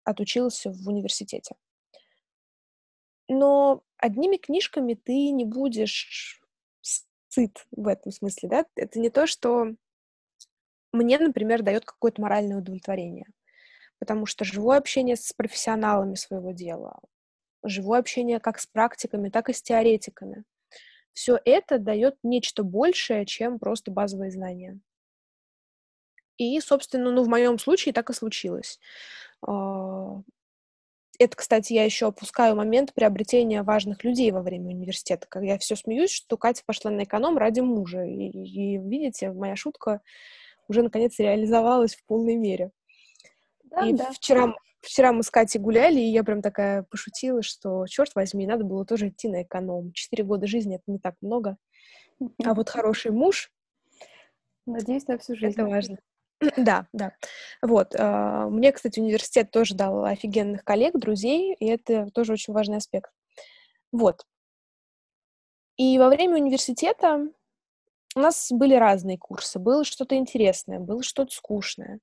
[0.03, 1.55] отучился в университете.
[3.27, 6.39] Но одними книжками ты не будешь
[7.29, 8.65] сыт в этом смысле, да?
[8.75, 9.73] Это не то, что
[10.91, 13.25] мне, например, дает какое-то моральное удовлетворение
[14.03, 16.99] потому что живое общение с профессионалами своего дела,
[17.63, 20.43] живое общение как с практиками, так и с теоретиками,
[21.13, 24.77] все это дает нечто большее, чем просто базовые знания.
[26.37, 28.77] И, собственно, ну, в моем случае так и случилось.
[29.41, 30.21] А,
[31.17, 35.27] это, кстати, я еще опускаю момент приобретения важных людей во время университета.
[35.29, 38.03] Когда я все смеюсь, что Катя пошла на эконом ради мужа.
[38.03, 40.01] И, и видите, моя шутка
[40.67, 42.71] уже наконец реализовалась в полной мере.
[43.73, 44.11] Да, и да.
[44.11, 48.63] вчера, вчера мы с Катей гуляли, и я прям такая пошутила, что, черт возьми, надо
[48.63, 49.91] было тоже идти на эконом.
[49.93, 51.57] Четыре года жизни— это не так много.
[52.43, 53.51] А вот хороший муж...
[54.65, 55.59] Надеюсь, на всю жизнь.
[55.59, 55.97] Это важно.
[56.57, 57.13] Да, да.
[57.61, 57.95] Вот.
[57.97, 63.11] А, мне, кстати, университет тоже дал офигенных коллег, друзей, и это тоже очень важный аспект.
[63.91, 64.25] Вот.
[65.77, 67.29] И во время университета
[68.15, 69.59] у нас были разные курсы.
[69.59, 71.99] Было что-то интересное, было что-то скучное.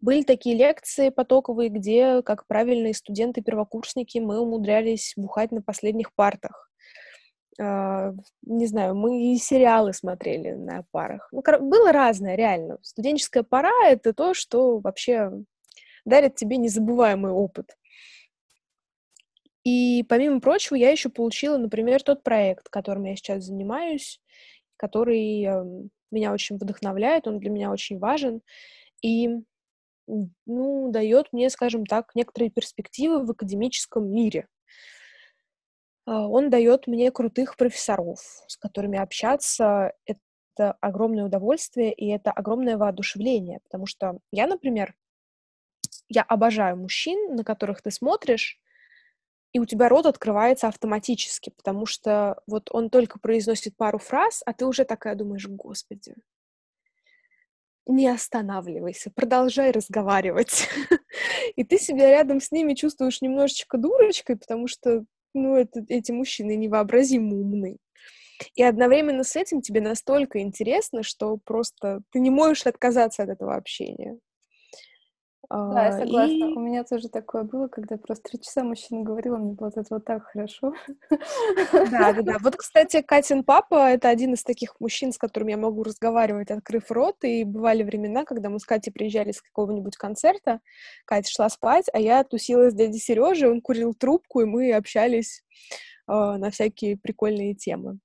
[0.00, 6.70] Были такие лекции потоковые, где, как правильные студенты-первокурсники, мы умудрялись бухать на последних партах.
[7.58, 11.26] Uh, не знаю, мы и сериалы смотрели на парах.
[11.32, 12.76] Ну, было разное, реально.
[12.82, 15.30] Студенческая пора— это то, что вообще
[16.04, 17.74] дарит тебе незабываемый опыт.
[19.64, 24.20] И, помимо прочего, я еще получила, например, тот проект, которым я сейчас занимаюсь,
[24.76, 28.42] который эм, меня очень вдохновляет, он для меня очень важен
[29.02, 29.30] и,
[30.06, 34.48] ну, дает мне, скажем так, некоторые перспективы в академическом мире.
[36.06, 42.78] А, он дает мне крутых профессоров, с которыми общаться— это огромное удовольствие и это огромное
[42.78, 44.94] воодушевление, потому что я, например,
[46.08, 48.58] я обожаю мужчин, на которых ты смотришь,
[49.56, 54.52] и у тебя рот открывается автоматически, потому что вот он только произносит пару фраз, а
[54.52, 56.14] ты уже такая думаешь, господи,
[57.86, 60.68] не останавливайся, продолжай разговаривать.
[61.56, 66.54] И ты себя рядом с ними чувствуешь немножечко дурочкой, потому что, ну, это, эти мужчины
[66.54, 67.78] невообразимо умны.
[68.56, 73.56] И одновременно с этим тебе настолько интересно, что просто ты не можешь отказаться от этого
[73.56, 74.18] общения.
[75.48, 76.32] Да, я согласна.
[76.32, 76.42] И...
[76.42, 79.76] У меня тоже такое было, когда просто три часа мужчина говорил, а мне было от
[79.76, 80.72] этого так хорошо.
[81.72, 82.36] Да, да, да.
[82.40, 86.90] Вот, кстати, Катин папа— это один из таких мужчин, с которым я могу разговаривать, открыв
[86.90, 90.60] рот, и бывали времена, когда мы с Катей приезжали с какого-нибудь концерта,
[91.04, 95.44] Катя шла спать, а я тусила с дядей Сережей, он курил трубку, и мы общались
[96.08, 97.98] э, на всякие прикольные темы.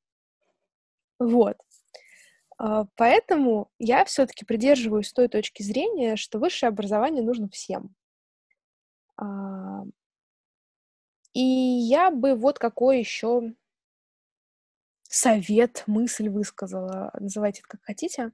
[1.19, 1.55] Вот.
[2.63, 7.95] А, поэтому я все-таки придерживаюсь той точки зрения, что высшее образование нужно всем.
[9.17, 9.83] А,
[11.33, 13.55] и я бы вот какой еще
[15.09, 18.31] совет, мысль высказала, называйте это как хотите,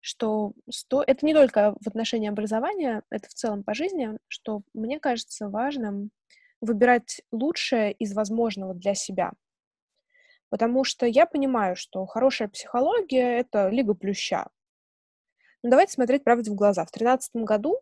[0.00, 1.02] что сто...
[1.02, 6.10] это не только в отношении образования, это в целом по жизни, что мне кажется важным
[6.60, 9.32] выбирать лучшее из возможного для себя.
[10.50, 14.48] Потому что я понимаю, что хорошая психология— это лига плюща.
[15.62, 16.84] Но давайте смотреть правде в глаза.
[16.84, 17.80] В тринадцатом году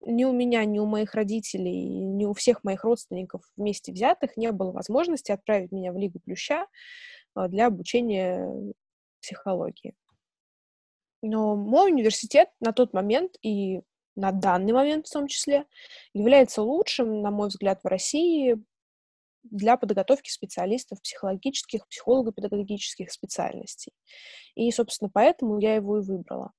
[0.00, 4.50] ни у меня, ни у моих родителей, ни у всех моих родственников вместе взятых не
[4.50, 6.66] было возможности отправить меня в Лигу Плюща
[7.34, 8.50] а, для обучения
[9.20, 9.94] психологии.
[11.22, 13.82] Но мой университет на тот момент и
[14.16, 15.66] на данный момент в том числе
[16.14, 18.62] является лучшим, на мой взгляд, в России
[19.42, 23.92] для подготовки специалистов психологических, психолого-педагогических специальностей.
[24.54, 26.52] И, собственно, поэтому я его и выбрала.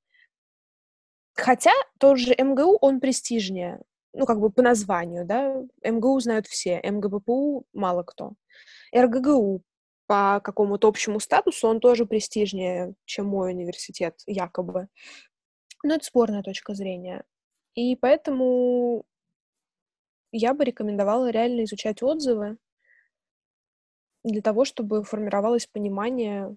[1.34, 3.82] Хотя тот же МГУ, он престижнее,
[4.13, 8.34] ну, как бы по названию, да, МГУ знают все, МГБПУ мало кто.
[8.95, 9.63] РГГУ
[10.07, 14.88] по какому-то общему статусу он тоже престижнее, чем мой университет, якобы.
[15.84, 17.23] Но это спорная точка зрения.
[17.75, 19.05] И поэтому
[20.34, 22.57] я бы рекомендовала реально изучать отзывы
[24.24, 26.55] для того, чтобы формировалось понимание,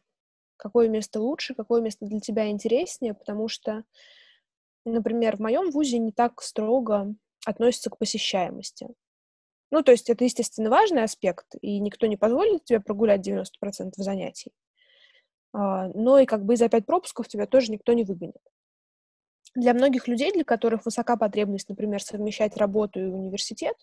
[0.56, 3.84] какое место лучше, какое место для тебя интереснее, потому что
[4.84, 7.14] Например, в моем вузе не так строго
[7.46, 8.88] относятся к посещаемости.
[9.70, 13.44] Ну, то есть это, естественно, важный аспект, и никто не позволит тебе прогулять 90%
[13.96, 14.52] занятий.
[15.52, 18.42] А, но и как бы за пять пропусков тебя тоже никто не выгонит.
[19.54, 23.76] Для многих людей, для которых высока потребность, например, совмещать работу и университет,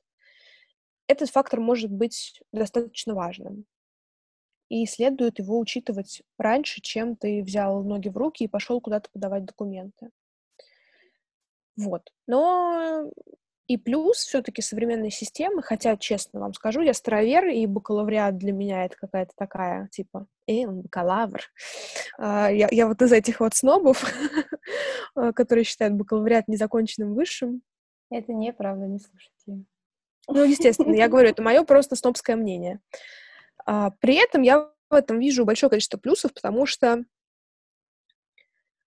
[1.12, 3.66] этот фактор может быть достаточно важным.
[4.70, 9.46] И следует его учитывать раньше, чем ты взял ноги в руки и пошел куда-то подавать
[9.46, 10.10] документы.
[11.76, 12.12] Вот.
[12.28, 13.12] Но
[13.68, 18.84] и плюс все-таки современные системы, хотя, честно вам скажу, я старовер, и бакалавриат для меня
[18.84, 21.42] это какая-то такая, типа, эй, он бакалавр.
[22.18, 24.04] А, я, я вот из этих вот снобов,
[25.16, 27.62] а, которые считают бакалавриат незаконченным высшим.
[28.10, 29.66] Это неправда, не слушайте.
[30.28, 32.80] Ну, естественно, я говорю, это мое просто снобское мнение.
[33.66, 37.04] А, при этом я в этом вижу большое количество плюсов, потому что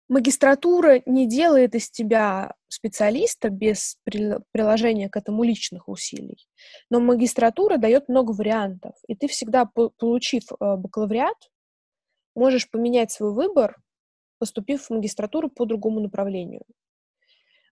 [0.09, 3.97] Магистратура не делает из тебя специалиста без
[4.53, 6.47] приложения к этому личных усилий,
[6.91, 11.51] но магистратура дает много вариантов, и ты всегда, получив э, бакалавриат,
[12.35, 13.79] можешь поменять свой выбор,
[14.39, 16.65] поступив в магистратуру по другому направлению.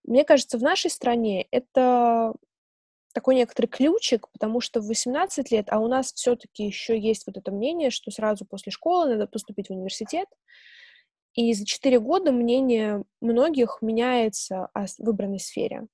[0.03, 2.33] Мне кажется, в нашей стране это
[3.13, 7.37] такой некоторый ключик, потому что в 18 лет, а у нас все-таки еще есть вот
[7.37, 10.29] это мнение, что сразу после школы надо поступить в университет,
[11.35, 15.87] и за четыре года мнение многих меняется о выбранной сфере.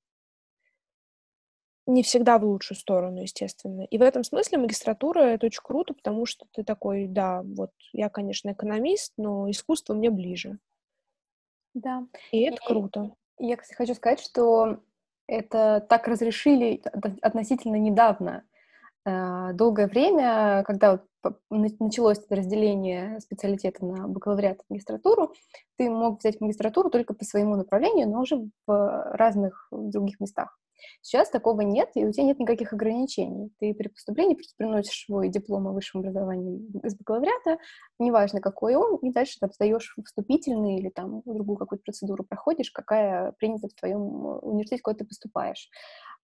[1.87, 3.83] Не всегда в лучшую сторону, естественно.
[3.83, 8.11] И в этом смысле магистратура— это очень круто, потому что ты такой, да, вот я,
[8.11, 10.59] конечно, экономист, но искусство мне ближе.
[11.73, 12.07] Да.
[12.33, 13.15] И это и, круто.
[13.39, 14.81] Я, кстати, хочу сказать, что
[15.29, 16.83] это так разрешили
[17.23, 18.43] относительно недавно.
[19.05, 21.01] Э, долгое время, когда
[21.51, 25.35] началось это разделение специалитета на бакалавриат и магистратуру,
[25.77, 30.59] ты мог взять магистратуру только по своему направлению, но уже в разных других местах.
[31.03, 33.51] Сейчас такого нет, и у тебя нет никаких ограничений.
[33.59, 37.59] Ты при поступлении приносишь свой диплом о высшем образовании из бакалавриата,
[37.99, 43.33] неважно какой он, и дальше там сдаешь вступительный или там другую какую-то процедуру проходишь, какая
[43.33, 44.03] принята в твоем
[44.43, 45.69] университете, куда ты поступаешь.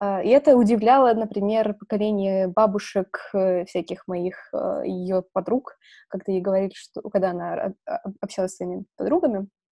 [0.00, 5.76] А, и это удивляло, например, поколение бабушек э, всяких моих э, ее подруг,
[6.08, 7.74] когда ей говорили, что когда она
[8.20, 9.63] общалась с своими подругами, а,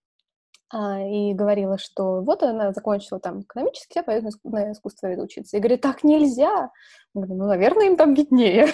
[0.72, 5.56] и говорила, что вот она закончила там экономический, я пойду на искусство учиться.
[5.56, 6.70] И говорит, так нельзя.
[7.14, 8.68] Я говорю, ну, наверное, им там виднее.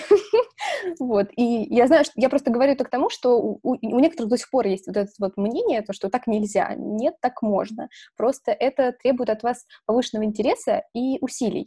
[1.00, 1.28] вот.
[1.36, 4.38] И я знаю, что я просто говорю это к тому, что у, у некоторых до
[4.38, 6.72] сих пор есть вот это вот мнение, то, что так нельзя.
[6.76, 7.88] Нет, так можно.
[8.16, 11.66] Просто это требует от вас повышенного интереса и усилий.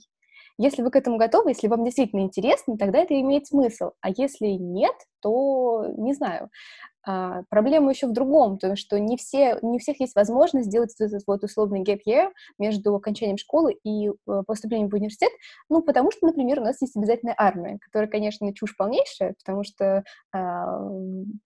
[0.57, 3.91] Если вы к этому готовы, если вам действительно интересно, тогда это имеет смысл.
[3.99, 6.49] А если нет, то не знаю.
[7.03, 10.93] А, проблема еще в другом, то что не, все, не у всех есть возможность сделать
[10.99, 12.29] этот вот условный gap year
[12.59, 14.11] между окончанием школы и э,
[14.45, 15.31] поступлением в университет,
[15.67, 20.03] ну, потому что, например, у нас есть обязательная армия, которая, конечно, чушь полнейшая, потому что
[20.33, 20.39] э,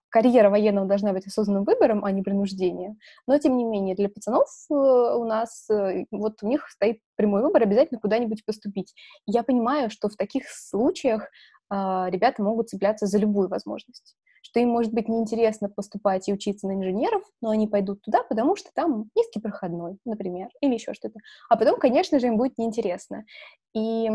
[0.10, 4.49] карьера военного должна быть осознанным выбором, а не принуждением, но, тем не менее, для пацанов
[4.70, 8.93] э, у нас, э, вот у них стоит прямой выбор обязательно куда-нибудь поступить.
[9.26, 11.30] Я понимаю, что в таких случаях
[11.72, 11.76] э,
[12.10, 14.18] ребята могут цепляться за любую возможность
[14.56, 18.56] что им может быть неинтересно поступать и учиться на инженеров, но они пойдут туда, потому
[18.56, 21.20] что там низкий проходной, например, или еще что-то.
[21.49, 23.26] А потом, конечно же, им будет неинтересно.
[23.74, 24.10] И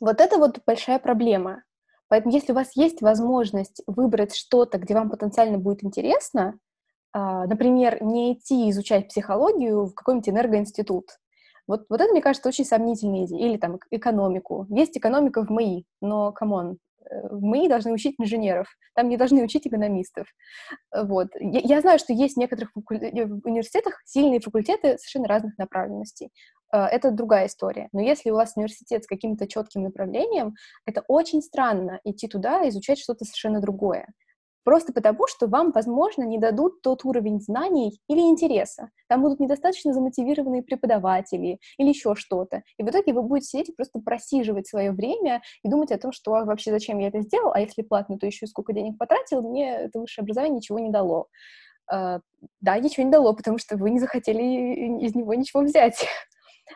[0.00, 1.62] вот это вот большая проблема.
[2.08, 6.58] Поэтому если у вас есть возможность выбрать что-то, где вам потенциально будет интересно,
[7.14, 11.06] а, например, не идти изучать психологию в какой-нибудь энергоинститут,
[11.66, 13.48] вот, вот это, мне кажется, очень сомнительная идея.
[13.48, 14.66] Или там экономику.
[14.68, 16.76] Есть экономика в МАИ, но, come on,
[17.10, 20.26] в МАИ должны учить инженеров, там не должны учить экономистов.
[20.94, 21.28] Вот.
[21.40, 22.98] Я, я знаю, что есть в некоторых факуль...
[22.98, 26.30] Э, в университетах сильные факультеты совершенно разных направленностей.
[26.72, 27.88] Э, это другая история.
[27.92, 30.54] Но если у вас университет с каким-то четким направлением,
[30.86, 34.08] это очень странно идти туда и изучать что-то совершенно другое.
[34.64, 38.90] Просто потому, что вам, возможно, не дадут тот уровень знаний или интереса.
[39.08, 42.62] Там будут недостаточно замотивированные преподаватели или еще что-то.
[42.76, 46.12] И в итоге вы будете сидеть и просто просиживать свое время и думать о том,
[46.12, 49.42] что а, вообще зачем я это сделал, а если платно, то еще сколько денег потратил,
[49.42, 51.28] мне это высшее образование ничего не дало.
[51.90, 52.20] Uh,
[52.60, 54.42] да, ничего не дало, потому что вы не захотели
[55.00, 56.06] из него ничего взять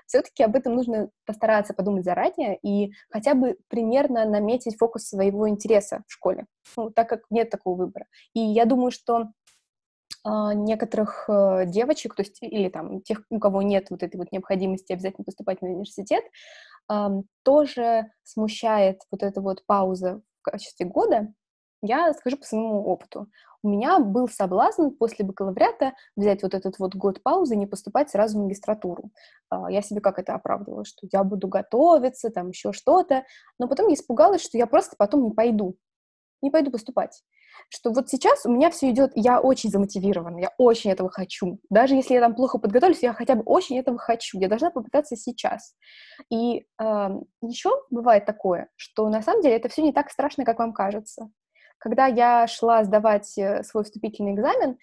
[0.07, 6.03] все-таки об этом нужно постараться подумать заранее и хотя бы примерно наметить фокус своего интереса
[6.07, 8.07] в школе, ну, так как нет такого выбора.
[8.35, 9.29] И я думаю, что
[10.25, 14.31] Uh, некоторых uh, девочек, то есть или там тех, у кого нет вот этой вот
[14.31, 16.23] необходимости обязательно поступать в университет,
[17.43, 21.33] тоже смущает вот эта вот пауза в качестве года.
[21.83, 23.29] Я скажу по своему опыту
[23.63, 28.11] у меня был соблазн после бакалавриата взять вот этот вот год паузы и не поступать
[28.11, 29.11] сразу в магистратуру.
[29.51, 33.25] А, я себе как это оправдывала, что я буду готовиться, там еще что-то,
[33.59, 35.77] но потом я испугалась, что я просто потом не пойду,
[36.43, 37.23] не пойду поступать.
[37.69, 41.61] Что вот сейчас у меня все идет, я очень замотивирована, я очень этого хочу.
[41.71, 44.39] Даже если я там плохо подготовлюсь, я хотя бы очень этого хочу.
[44.41, 45.75] Я должна попытаться сейчас.
[46.31, 47.09] И э,
[47.43, 51.31] еще бывает такое, что на самом деле это все не так страшно, как вам кажется.
[51.83, 54.79] Когда я шла сдавать э, свой вступительный экзамен,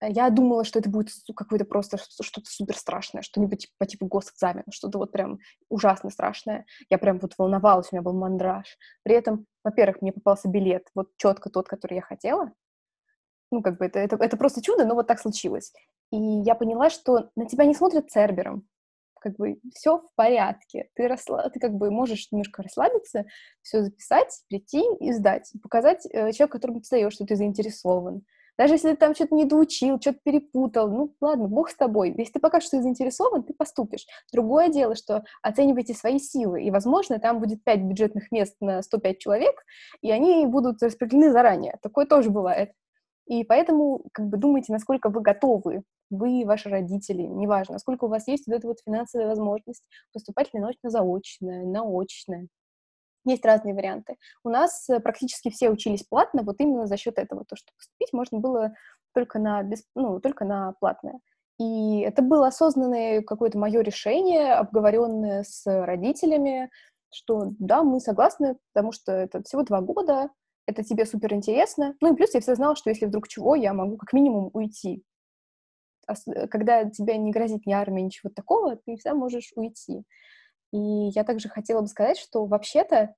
[0.00, 4.70] э, я думала, что это будет какое-то просто что-то супер страшное, что-нибудь по типу госэкзамена,
[4.70, 6.64] что-то вот прям ужасно страшное.
[6.88, 8.78] Я прям вот волновалась, у меня был мандраж.
[9.02, 12.52] При этом, во-первых, мне попался билет, вот четко тот, который я хотела.
[13.50, 15.72] Ну, как бы это, это, это просто чудо, но вот так случилось.
[16.12, 18.68] И я поняла, что на тебя не смотрят цербером
[19.20, 20.88] как бы все в порядке.
[20.94, 21.48] Ты, расла...
[21.50, 23.24] ты как бы можешь немножко расслабиться,
[23.62, 25.52] все записать, прийти и сдать.
[25.62, 28.22] Показать э, человеку, которому ты сдаешь, что ты заинтересован.
[28.58, 32.14] Даже если ты там что-то не доучил, что-то перепутал, ну ладно, бог с тобой.
[32.16, 34.06] Если ты покажешь, что заинтересован, ты поступишь.
[34.32, 39.18] Другое дело, что оценивайте свои силы, и, возможно, там будет 5 бюджетных мест на 105
[39.18, 39.62] человек,
[40.00, 41.78] и они будут распределены заранее.
[41.82, 42.72] Такое тоже бывает.
[43.26, 48.26] И поэтому как бы думайте, насколько вы готовы вы, ваши родители, неважно, насколько у вас
[48.28, 49.82] есть вот эта вот финансовая возможность
[50.12, 52.48] поступать ли на очно-заочное, на очное.
[53.24, 54.16] Есть разные варианты.
[54.44, 58.12] У нас э, практически все учились платно, вот именно за счет этого, то, что поступить
[58.12, 58.74] можно было
[59.14, 61.18] только на, без, ну, только на платное.
[61.58, 66.70] И это было осознанное какое-то мое решение, обговоренное с родителями,
[67.12, 70.30] что да, мы согласны, потому что это всего два года,
[70.66, 71.96] это тебе супер интересно.
[72.00, 75.02] Ну и плюс я всегда знала, что если вдруг чего, я могу как минимум уйти
[76.50, 80.04] когда тебя не грозит ни армия, ничего такого, ты всегда можешь уйти.
[80.72, 83.14] И я также хотела бы сказать, что вообще-то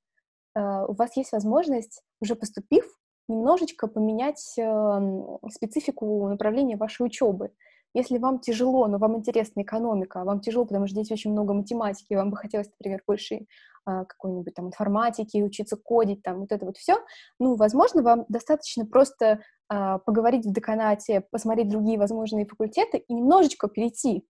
[0.55, 2.84] э, у вас есть возможность, уже поступив,
[3.28, 7.53] немножечко поменять э, специфику направления вашей учебы.
[7.95, 12.14] Если вам тяжело, но вам интересна экономика, вам тяжело, потому что здесь очень много математики,
[12.14, 13.47] вам бы хотелось, например, больше
[13.86, 16.99] а, какой-нибудь там информатики, учиться кодить, там вот это вот все,
[17.39, 23.68] ну, возможно, вам достаточно просто а, поговорить в деканате, посмотреть другие возможные факультеты и немножечко
[23.68, 24.26] перейти.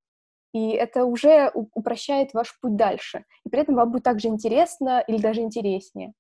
[0.55, 3.25] И это уже упрощает ваш путь дальше.
[3.45, 6.13] И при этом вам будет также интересно или даже интереснее.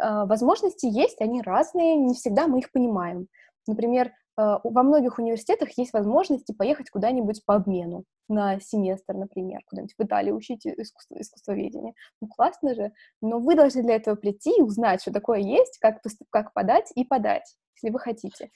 [0.00, 3.26] А, возможности есть, они разные, не всегда мы их понимаем.
[3.66, 10.04] Например, во многих университетах есть возможности поехать куда-нибудь по обмену на семестр, например, куда-нибудь в
[10.04, 11.94] Италию учить искусство, искусствоведение.
[12.20, 12.92] Ну, классно же.
[13.20, 15.96] Но вы должны для этого прийти и узнать, что такое есть, как,
[16.30, 18.50] как подать и подать, если вы хотите.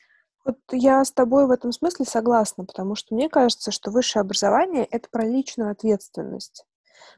[0.44, 4.84] Вот я с тобой в этом смысле согласна, потому что мне кажется, что высшее образование—
[4.90, 6.64] это про личную ответственность.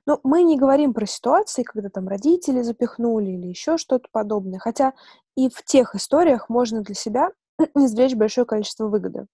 [0.06, 4.94] Но мы не говорим про ситуации, когда там родители запихнули или еще что-то подобное, хотя
[5.36, 7.30] и в тех историях можно для себя
[7.74, 9.26] извлечь большое количество выгоды.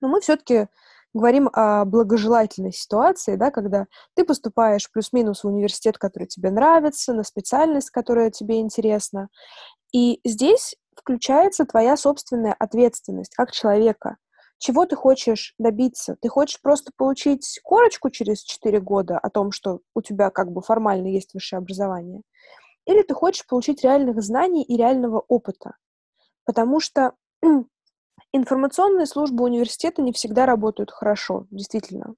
[0.00, 0.68] Но мы все-таки
[1.12, 7.24] говорим о благожелательной ситуации, да, когда ты поступаешь плюс-минус в университет, который тебе нравится, на
[7.24, 9.28] специальность, которая тебе интересна.
[9.92, 14.16] И здесь включается твоя собственная ответственность как человека.
[14.58, 16.16] Чего ты хочешь добиться?
[16.20, 20.60] Ты хочешь просто получить корочку через 4 года о том, что у тебя как бы
[20.60, 22.22] формально есть высшее образование?
[22.86, 25.76] Или ты хочешь получить реальных знаний и реального опыта?
[26.44, 27.14] Потому что
[28.32, 32.14] информационные службы университета не всегда работают хорошо, действительно.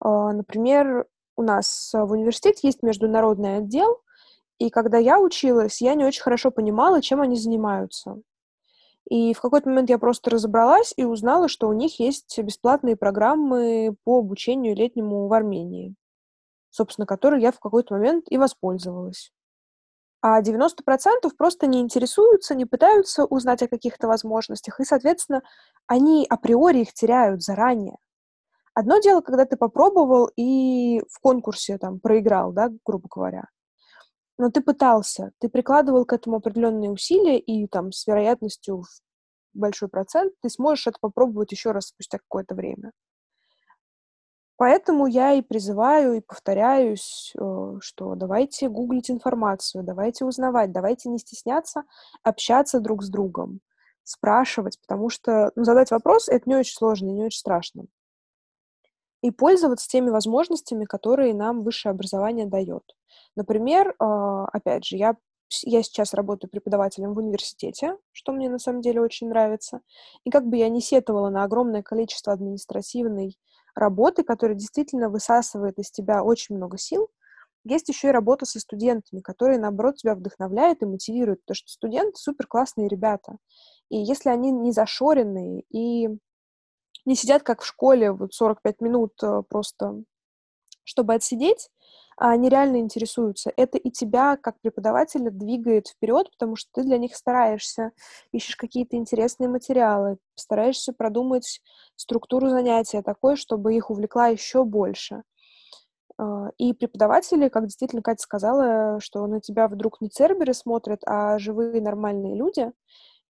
[0.00, 4.02] А, например, у нас в университете есть международный отдел,
[4.58, 8.20] и когда я училась, я не очень хорошо понимала, чем они занимаются.
[9.08, 13.96] И в какой-то момент я просто разобралась и узнала, что у них есть бесплатные программы
[14.04, 15.94] по обучению летнему в Армении,
[16.68, 19.32] собственно, которые я в какой-то момент и воспользовалась.
[20.22, 25.42] А 90% просто не интересуются, не пытаются узнать о каких-то возможностях, и, соответственно,
[25.86, 27.96] они априори их теряют заранее.
[28.74, 33.44] Одно дело, когда ты попробовал и в конкурсе там проиграл, да, грубо говоря.
[34.38, 38.88] Но ты пытался, ты прикладывал к этому определенные усилия, и там с вероятностью в
[39.54, 42.92] большой процент ты сможешь это попробовать еще раз спустя какое-то время.
[44.60, 51.16] Поэтому я и призываю, и повторяюсь, э, что давайте гуглить информацию, давайте узнавать, давайте не
[51.16, 51.84] стесняться
[52.22, 53.60] общаться друг с другом,
[54.04, 57.86] спрашивать, потому что ну, задать вопрос— это не очень сложно и не очень страшно.
[59.22, 62.84] И пользоваться теми возможностями, которые нам высшее образование дает.
[63.36, 65.16] Например, а, опять же, я
[65.64, 69.80] я сейчас работаю преподавателем в университете, что мне на самом деле очень нравится.
[70.24, 73.36] И как бы я не сетовала на огромное количество административной
[73.74, 77.10] работы, которая действительно высасывает из тебя очень много сил,
[77.64, 82.16] есть еще и работа со студентами, которые, наоборот, тебя вдохновляют и мотивируют, потому что студенты
[82.16, 83.36] супер классные ребята.
[83.90, 86.08] И если они не зашоренные и
[87.04, 90.02] не сидят, как в школе, вот 45 минут э, просто,
[90.84, 91.68] чтобы отсидеть,
[92.28, 93.50] они реально интересуются.
[93.56, 97.92] Это и тебя, как преподавателя, двигает вперед, потому что ты для них стараешься,
[98.30, 101.62] ищешь какие-то интересные материалы, стараешься продумать
[101.96, 105.22] структуру занятия такой, чтобы их увлекла еще больше.
[106.18, 111.38] А, и преподаватели, как действительно Катя сказала, что на тебя вдруг не церберы смотрят, а
[111.38, 112.70] живые нормальные люди.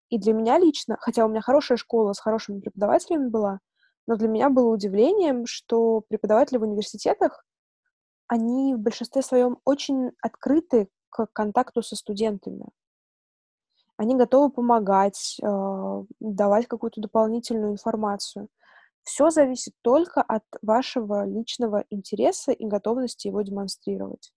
[0.10, 3.60] И для меня лично, хотя у меня хорошая школа с хорошими преподавателями была,
[4.08, 7.44] но для меня было удивлением, что преподаватели в университетах
[8.28, 12.68] они в большинстве своем очень открыты к контакту со студентами.
[13.96, 18.48] Они готовы помогать, э, давать какую-то дополнительную информацию.
[19.04, 24.34] Все зависит только от вашего личного интереса и готовности его демонстрировать.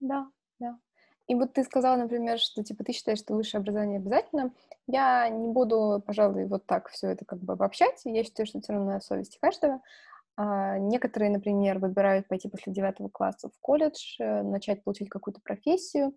[0.00, 0.78] Да, да.
[1.26, 4.52] И вот ты сказала, например, что типа ты считаешь, что высшее образование обязательно.
[4.86, 8.00] Я не буду, пожалуй, вот так все это как бы обобщать.
[8.04, 9.82] Я считаю, что это все равно на совести каждого.
[10.36, 16.14] А, некоторые, например, выбирают пойти после девятого класса в колледж, э, начать получить какую-то профессию.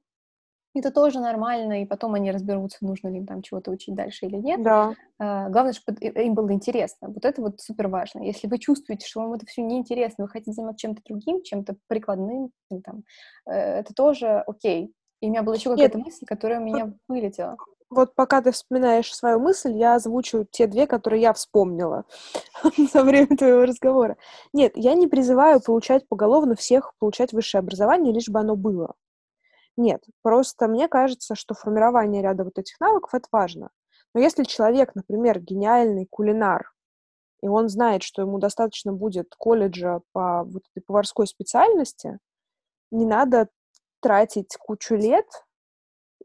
[0.75, 4.37] Это тоже нормально, и потом они разберутся, нужно ли им там чего-то учить дальше или
[4.37, 4.63] нет.
[4.63, 4.95] Да.
[5.19, 7.09] А, главное, чтобы им было интересно.
[7.09, 8.21] Вот это вот супер важно.
[8.23, 12.49] Если вы чувствуете, что вам это все неинтересно, вы хотите заниматься чем-то другим, чем-то прикладным,
[12.83, 13.03] там,
[13.45, 14.93] э, это тоже окей.
[15.21, 17.55] И у меня была еще какая-то мысль, которая у меня вылетела.
[17.93, 22.05] Вот пока ты вспоминаешь свою мысль, я озвучу те две, которые я вспомнила
[22.91, 24.17] за время твоего разговора.
[24.51, 28.95] Нет, я не призываю получать поголовно всех, получать высшее образование, лишь бы оно было.
[29.77, 33.69] Нет, просто мне кажется, что формирование ряда вот этих навыков— это важно.
[34.15, 36.71] Но если человек, например, гениальный кулинар,
[37.41, 42.17] и он знает, что ему достаточно будет колледжа по вот этой поварской специальности,
[42.91, 43.49] не надо
[43.99, 45.25] тратить кучу лет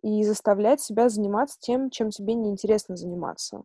[0.03, 3.62] и заставлять себя заниматься тем, чем тебе неинтересно заниматься.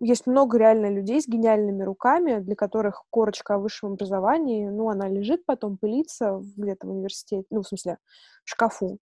[0.00, 5.08] Есть много реально людей с гениальными руками, для которых корочка о высшем образовании, ну, она
[5.08, 7.98] лежит потом, пылится где-то в университете, ну, в смысле,
[8.44, 8.98] в шкафу.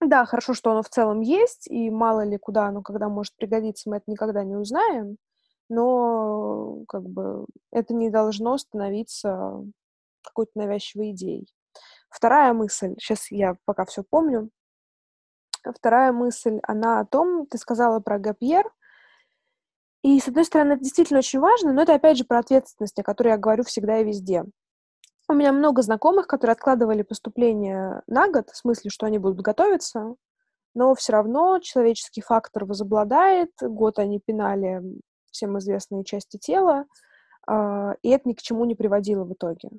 [0.00, 3.88] Да, хорошо, что оно в целом есть, и мало ли куда оно когда может пригодиться,
[3.90, 5.16] мы это никогда не узнаем,
[5.68, 9.64] но как бы это не должно становиться
[10.22, 11.48] какой-то навязчивой идеей.
[12.10, 14.50] Вторая мысль, сейчас я пока все помню,
[15.72, 18.70] Вторая мысль, она о том, ты сказала про Гапьер,
[20.02, 23.02] и, с одной стороны, это действительно очень важно, но это, опять же, про ответственность, о
[23.02, 24.44] которой я говорю всегда и везде.
[25.28, 30.14] У меня много знакомых, которые откладывали поступление на год, в смысле, что они будут готовиться,
[30.74, 34.80] но все равно человеческий фактор возобладает, год они пинали
[35.32, 36.84] всем известные части тела,
[37.48, 39.70] а, и это ни к чему не приводило в итоге.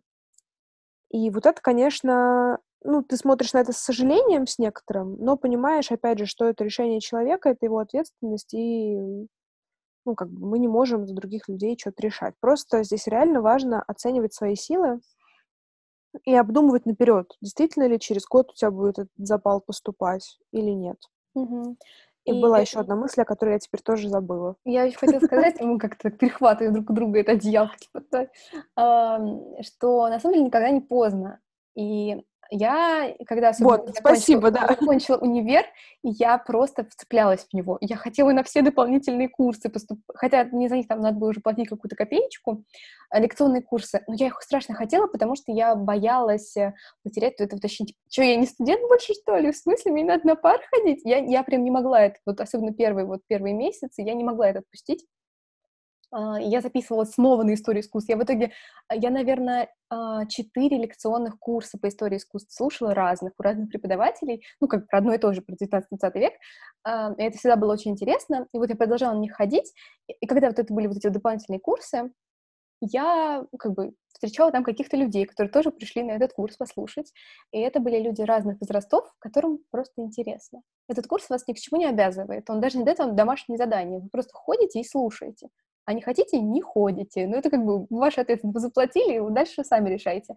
[1.10, 5.91] И вот это, конечно, ну, ты смотришь на это с сожалением с некоторым, но понимаешь,
[5.91, 8.97] опять же, что это решение человека, это его ответственность, и,
[10.05, 12.36] ну, как бы мы не можем за других людей что-то решать.
[12.39, 14.99] Просто здесь реально важно оценивать свои силы
[16.23, 20.97] и обдумывать наперед, действительно ли через год у тебя будет этот запал поступать или нет.
[21.34, 21.78] Угу.
[22.25, 24.55] И, и была еще одна мысль, о которой я теперь тоже забыла.
[24.65, 28.30] Я еще хотела сказать, мы как-то перехватываем друг друга это одеяло, типа,
[29.61, 31.39] что на самом деле никогда не поздно.
[31.75, 34.68] И Я, когда вот, спасибо, да.
[34.68, 35.66] закончила универ,
[36.04, 37.78] я просто вцеплялась в него.
[37.82, 41.41] Я хотела на все дополнительные курсы поступать, хотя не за них там надо было уже
[41.41, 42.64] платить какую-то копеечку,
[43.10, 46.74] а, лекционные курсы, но я их страшно хотела, потому что я боялась э,
[47.04, 47.95] потерять это уточнить.
[48.10, 49.52] Что, я не студент больше, что ли?
[49.52, 51.02] В смысле, мне надо на пар ходить?
[51.04, 54.50] Я, я прям не могла это, вот особенно первые, вот первые месяцы, я не могла
[54.50, 55.06] это отпустить.
[56.12, 58.10] А, я записывалась снова на историю искусств.
[58.10, 58.51] Я в итоге,
[58.88, 64.43] а, я, наверное, а, четыре лекционных курса по истории искусств слушала разных, у разных преподавателей,
[64.62, 66.34] ну, как про одно и то же, про 19-20 век.
[66.86, 68.47] И это всегда было очень интересно.
[68.53, 69.74] И вот я продолжала на них ходить.
[70.08, 72.12] И когда вот это были вот эти дополнительные курсы,
[72.80, 77.12] я как бы встречала там каких-то людей, которые тоже пришли на этот курс послушать.
[77.51, 80.62] И это были люди разных возрастов, которым просто интересно.
[80.88, 82.49] Этот курс вас ни к чему не обязывает.
[82.49, 83.99] Он даже не дает вам домашние задания.
[83.99, 85.49] Вы просто ходите и слушаете
[85.88, 87.26] а не хотите, не ходите.
[87.28, 88.56] Ну, это как бы ваша ответственность.
[88.56, 90.36] Вы заплатили, дальше сами решайте.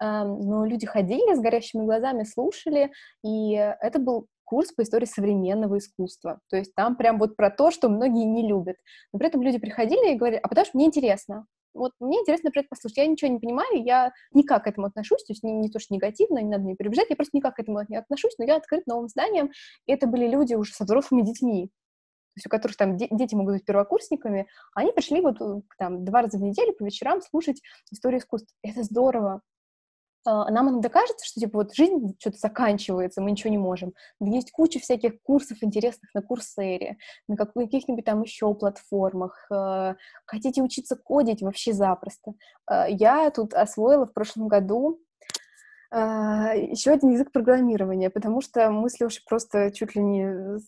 [0.00, 2.92] Но люди ходили с горящими глазами, слушали,
[3.24, 6.38] и это был курс по истории современного искусства.
[6.48, 8.76] То есть там прям вот про то, что многие не любят.
[9.12, 11.46] Но при этом люди приходили и говорили, а потому что мне интересно.
[11.74, 12.98] Вот мне интересно, например, послушать.
[12.98, 15.92] Я ничего не понимаю, я никак к этому отношусь, то есть не, не то, что
[15.92, 18.86] негативно, не надо мне перебежать, я просто никак к этому не отношусь, но я открыт
[18.86, 19.50] новым знаниям.
[19.86, 21.72] И это были люди уже со взрослыми детьми
[22.34, 26.04] то есть у которых там де- дети могут быть первокурсниками, они пришли вот э, там
[26.04, 27.62] два раза в неделю по вечерам слушать
[27.92, 28.52] историю искусства.
[28.62, 29.40] Это здорово.
[30.26, 33.92] А, нам иногда кажется, что типа вот жизнь что-то заканчивается, мы ничего не можем.
[34.18, 36.96] Но есть куча всяких курсов интересных на Курсере,
[37.28, 39.46] на каких-нибудь там еще платформах.
[39.50, 39.94] А,
[40.26, 42.32] хотите учиться кодить вообще запросто.
[42.66, 45.00] А, я тут освоила в прошлом году
[45.92, 50.58] еще один язык программирования, потому что мы с Лешей просто чуть ли не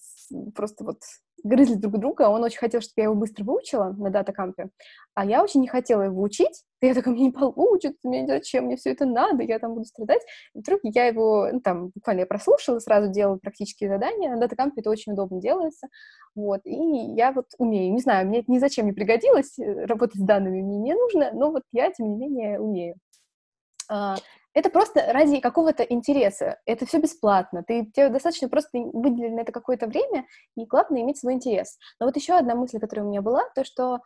[0.52, 1.00] просто вот
[1.46, 4.70] грызли друг друга, он очень хотел, чтобы я его быстро выучила на дата-кампе,
[5.14, 8.76] а я очень не хотела его учить, я такая, мне не получится, мне зачем, мне
[8.76, 10.22] все это надо, я там буду страдать.
[10.54, 14.80] И вдруг я его, ну, там, буквально я прослушала, сразу делала практические задания, на дата-кампе
[14.80, 15.88] это очень удобно делается,
[16.34, 16.76] вот, и
[17.14, 20.62] я вот умею, не знаю, мне это ни зачем не пригодилось, э, работать с данными
[20.62, 22.96] мне не нужно, но вот я, тем не менее, умею.
[24.56, 26.58] Это просто ради какого-то интереса.
[26.64, 27.62] Это все бесплатно.
[27.62, 30.24] Ты, тебе достаточно просто выделить на это какое-то время,
[30.56, 31.76] и главное иметь свой интерес.
[32.00, 33.96] Но вот еще одна мысль, которая у меня была, то, что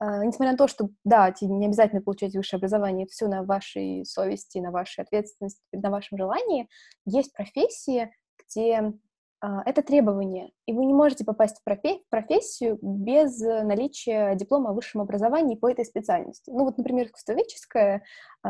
[0.00, 3.42] э, несмотря на то, что, да, тебе не обязательно получать высшее образование, это все на
[3.42, 6.70] вашей совести, на вашей ответственности, на вашем желании,
[7.04, 8.10] есть профессии,
[8.42, 8.94] где
[9.40, 15.54] это требование, и вы не можете попасть в профессию без наличия диплома о высшем образовании
[15.54, 16.50] по этой специальности.
[16.50, 18.02] Ну вот, например, искусствоведческая
[18.44, 18.48] э,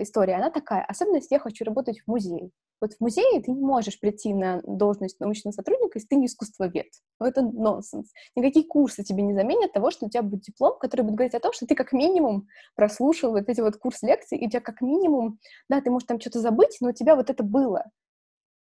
[0.00, 2.50] история, она такая, особенно если я хочу работать в музее.
[2.82, 6.88] Вот в музее ты не можешь прийти на должность научного сотрудника, если ты не искусствовед.
[7.20, 8.10] Ну, это нонсенс.
[8.34, 11.40] Никакие курсы тебе не заменят того, что у тебя будет диплом, который будет говорить о
[11.40, 14.80] том, что ты как минимум прослушал вот эти вот курс лекций, и у тебя как
[14.80, 17.84] минимум, да, ты можешь там что-то забыть, но у тебя вот это было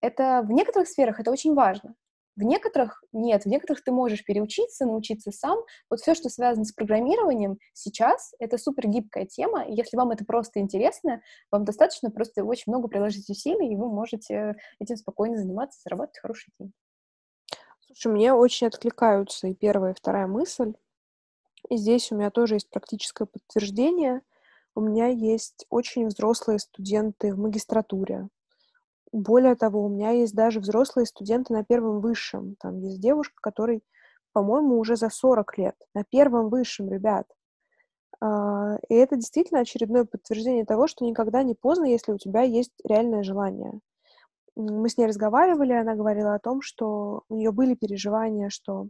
[0.02, 1.96] это в некоторых сферах это очень важно.
[2.36, 5.60] В некоторых нет, в некоторых ты можешь переучиться, научиться сам.
[5.90, 9.64] Вот все, что связано с программированием сейчас, это супер гибкая тема.
[9.66, 11.22] И если вам это просто интересно,
[11.52, 16.54] вам достаточно просто очень много приложить усилий, и вы можете этим спокойно заниматься, зарабатывать хорошие
[16.58, 16.74] деньги.
[17.88, 20.76] Слушай, мне очень откликаются и первая, и вторая мысль.
[21.70, 24.22] И здесь у меня тоже есть практическое подтверждение.
[24.76, 28.30] У меня есть очень взрослые студенты в магистратуре,
[29.12, 32.56] более того, у меня есть даже взрослые студенты на первом высшем.
[32.60, 33.84] Там есть девушка, которой,
[34.34, 35.76] по-моему, уже за 40 лет.
[35.94, 37.28] На первом высшем, ребят.
[38.22, 42.74] А, и это действительно очередное подтверждение того, что никогда не поздно, если у тебя есть
[42.84, 43.80] реальное желание.
[44.56, 48.90] Мы с ней разговаривали, она говорила о том, что у нее были переживания, что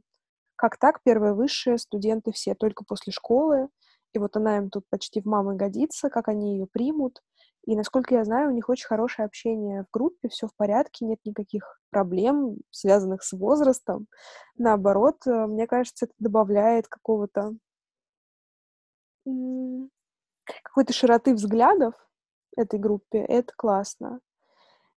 [0.56, 3.70] как так, первые высшие студенты все только после школы,
[4.14, 7.22] и вот она им тут почти в мамы годится, как они ее примут.
[7.70, 11.20] И, насколько я знаю, у них очень хорошее общение в группе, все в порядке, нет
[11.24, 14.08] никаких проблем, связанных с возрастом.
[14.58, 17.54] Наоборот, э, мне кажется, это добавляет какого-то
[20.64, 21.94] какой-то широты взглядов
[22.58, 23.20] этой группе.
[23.20, 24.20] Это классно.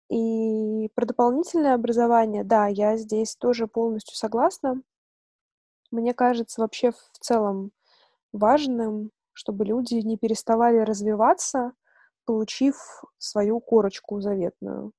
[0.09, 4.81] И про дополнительное образование, да, я здесь тоже полностью согласна.
[5.91, 7.73] Мне кажется, вообще в целом
[8.33, 11.73] важным, чтобы люди не переставали развиваться,
[12.31, 12.77] получив
[13.19, 14.93] свою корочку заветную.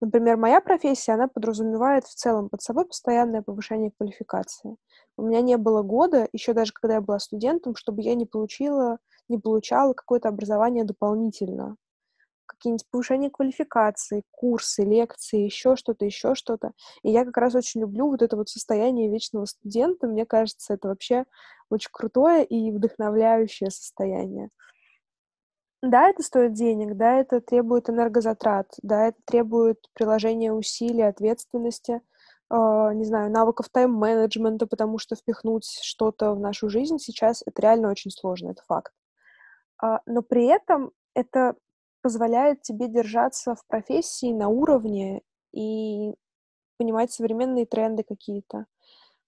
[0.00, 4.76] Например, моя профессия, она подразумевает в целом под собой постоянное повышение квалификации.
[5.16, 8.98] У меня не было года, еще даже когда я была студентом, чтобы я не получила,
[9.28, 11.74] не получала какое-то образование дополнительно.
[12.46, 16.72] Какие-нибудь повышения квалификации, курсы, лекции, еще что-то, еще что-то.
[17.02, 20.06] И я как раз очень люблю вот это вот состояние вечного студента.
[20.06, 21.24] Мне кажется, это вообще
[21.70, 24.50] очень крутое и вдохновляющее состояние.
[25.82, 32.00] Да, это стоит денег, да, это требует энергозатрат, да, это требует приложения усилий, ответственности,
[32.50, 37.90] а, не знаю, навыков тайм-менеджмента, потому что впихнуть что-то в нашу жизнь сейчас это реально
[37.90, 38.92] очень сложно, это факт.
[39.82, 41.56] А, но при этом это
[42.02, 45.22] позволяет тебе держаться в профессии на уровне
[45.52, 46.14] и
[46.78, 48.66] понимать современные тренды какие-то,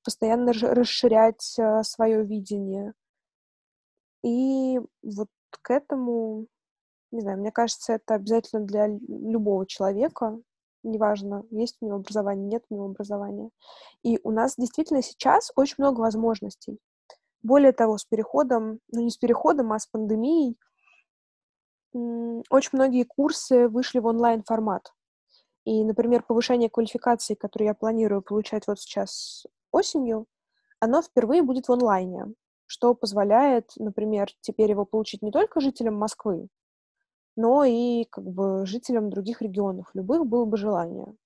[0.05, 2.94] постоянно расширять а, свое видение.
[4.24, 5.28] И вот
[5.62, 6.46] к этому,
[7.11, 10.38] не знаю, мне кажется, это обязательно для любого человека,
[10.82, 13.51] неважно, есть у него образование, нет у него образования.
[14.03, 16.78] И у нас действительно сейчас очень много возможностей.
[17.42, 20.59] Более того, с переходом, ну не с переходом, а с пандемией,
[21.92, 24.92] очень многие курсы вышли в онлайн-формат.
[25.64, 30.26] И, например, повышение квалификации, которое я планирую получать вот сейчас осенью,
[30.78, 32.26] оно впервые будет в онлайне
[32.70, 36.46] что позволяет, например, теперь его получить не только жителям Москвы,
[37.34, 41.16] но и как бы жителям других регионов, любых было бы желание.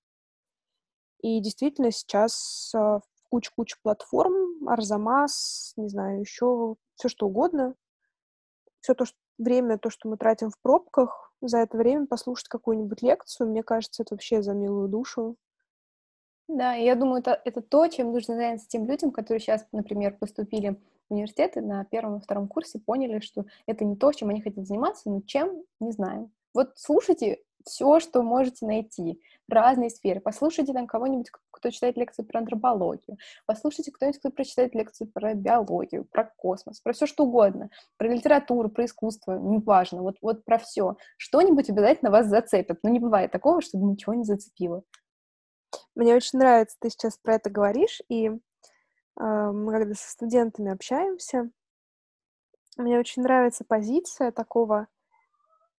[1.21, 7.75] И действительно сейчас а, куча-куча платформ, Арзамас, не знаю, еще все что угодно.
[8.81, 13.03] Все то, что время, то, что мы тратим в пробках, за это время послушать какую-нибудь
[13.03, 15.35] лекцию, мне кажется, это вообще за милую душу.
[16.47, 20.81] Да, я думаю, это, это то, чем нужно заняться тем людям, которые сейчас, например, поступили
[21.09, 25.09] университеты на первом и втором курсе, поняли, что это не то, чем они хотят заниматься,
[25.09, 26.31] но чем, не знаем.
[26.53, 30.19] Вот слушайте все, что можете найти разные сферы.
[30.19, 33.17] Послушайте там кого-нибудь, кто читает лекции про антропологию.
[33.45, 37.69] Послушайте кто-нибудь, кто прочитает лекции про биологию, про космос, про все что угодно.
[37.97, 40.01] Про литературу, про искусство, неважно.
[40.01, 40.95] Вот, вот про все.
[41.17, 42.79] Что-нибудь обязательно вас зацепит.
[42.83, 44.83] Но не бывает такого, чтобы ничего не зацепило.
[45.95, 48.31] Мне очень нравится, ты сейчас про это говоришь, и
[49.17, 51.49] мы когда со студентами общаемся,
[52.77, 54.87] мне очень нравится позиция такого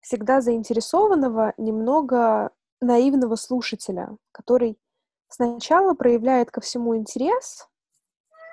[0.01, 4.77] всегда заинтересованного, немного наивного слушателя, который
[5.27, 7.67] сначала проявляет ко всему интерес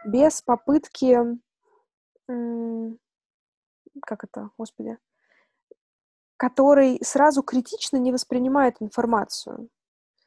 [0.04, 1.18] без попытки,
[2.26, 4.98] как это, господи,
[6.36, 9.68] который сразу критично не воспринимает информацию.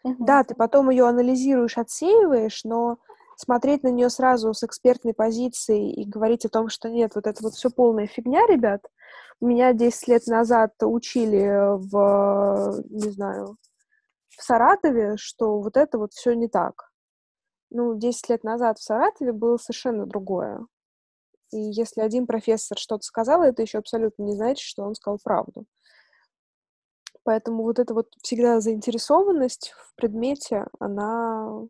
[0.04, 0.24] Угу.
[0.24, 3.00] Да, ты потом ее анализируешь, отсеиваешь, но
[3.38, 7.42] смотреть на нее сразу с экспертной позиции и говорить о том, что нет, вот это
[7.44, 8.82] вот все полная фигня, ребят.
[9.42, 13.58] Меня 10 лет назад учили в, не знаю,
[14.30, 16.92] в Саратове, что вот это вот все не так.
[17.70, 20.66] Ну, 10 лет назад в Саратове было совершенно другое.
[21.52, 25.66] И если один профессор что-то сказал, это еще абсолютно не значит, что он сказал правду.
[27.24, 31.64] Поэтому вот эта вот всегда заинтересованность в предмете, она,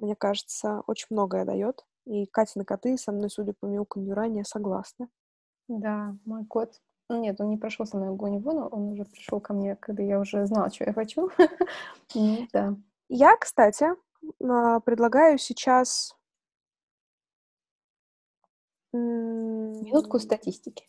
[0.00, 1.84] мне кажется, очень многое дает.
[2.06, 5.08] И Катя на коты со мной, судя по мяуканью ранее, согласна.
[5.68, 6.80] Да, мой кот.
[7.10, 10.20] Нет, он не прошел со мной огонь воду, он уже пришел ко мне, когда я
[10.20, 11.30] уже знала, что я хочу.
[12.14, 12.76] Ну да.
[13.08, 13.86] Я, кстати,
[14.42, 16.14] а, предлагаю сейчас...
[18.92, 20.86] Минутку статистики.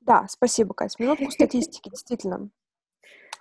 [0.00, 0.96] Да, спасибо, Катя.
[1.02, 2.50] Минутку статистики, действительно.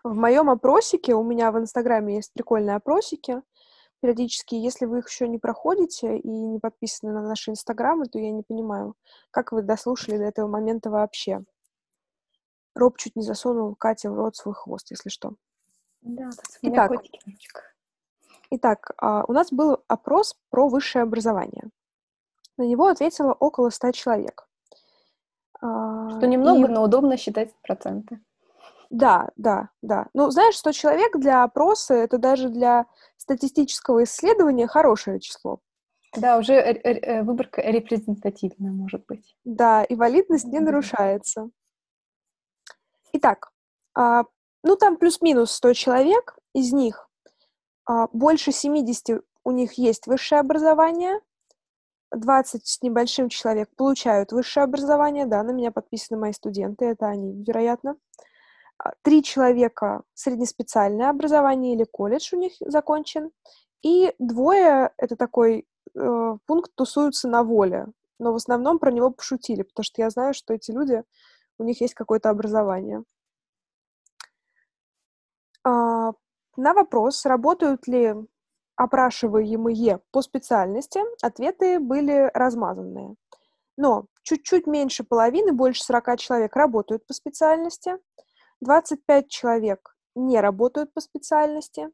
[0.03, 3.41] В моем опросике, у меня в Инстаграме есть прикольные опросики,
[4.01, 8.31] периодически, если вы их еще не проходите и не подписаны на наши Инстаграмы, то я
[8.31, 8.95] не понимаю,
[9.31, 11.43] как вы дослушали до этого момента вообще.
[12.75, 15.33] Роб чуть не засунул Кате в рот свой хвост, если что.
[16.01, 16.29] Да,
[16.61, 16.91] Итак,
[18.51, 21.69] Итак, а, у нас был опрос про высшее образование.
[22.57, 24.47] На него ответило около 100 человек.
[25.61, 26.71] А, что немного, и...
[26.71, 28.19] но удобно считать проценты.
[28.89, 30.07] Да, да, да.
[30.13, 32.85] Ну, знаешь, 100 человек для опроса, это даже для
[33.17, 35.59] статистического исследования хорошее число.
[36.15, 39.35] Да, уже э, выборка репрезентативная, может быть.
[39.43, 41.49] Да, и валидность не нарушается.
[43.13, 43.51] Итак,
[43.95, 44.23] а,
[44.63, 47.09] ну там плюс-минус 100 человек, из них
[47.85, 51.19] а, больше 70 у них есть высшее образование,
[52.11, 57.43] 20 с небольшим человек получают высшее образование, да, на меня подписаны мои студенты, это они,
[57.43, 57.91] вероятно.
[57.91, 58.23] А,
[59.01, 63.32] три человека среднеспециальное образование или колледж у них закончен,
[63.82, 65.65] и двое, это такой
[65.95, 67.88] э, пункт, тусуются на воле,
[68.19, 71.03] но в основном про него пошутили, потому что я знаю, что эти люди,
[71.57, 73.03] у них есть какое-то образование.
[75.63, 76.11] А,
[76.55, 78.15] на вопрос, работают ли
[78.75, 83.15] опрашиваемые по специальности, ответы были размазанные.
[83.77, 87.97] Но чуть-чуть меньше половины, больше 40 человек работают по специальности–
[88.62, 91.89] 25 человек не работают по специальности,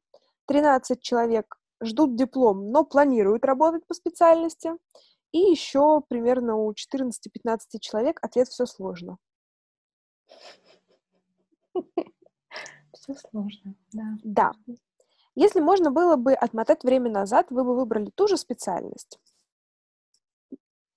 [0.47, 4.71] 13 человек ждут диплом, но планируют работать по специальности,
[5.31, 9.17] и еще примерно у 14-15 человек ответ «все сложно».
[12.93, 14.03] Все сложно, да.
[14.23, 14.51] Да.
[15.35, 19.19] Если можно было бы отмотать время назад, вы бы выбрали ту же специальность.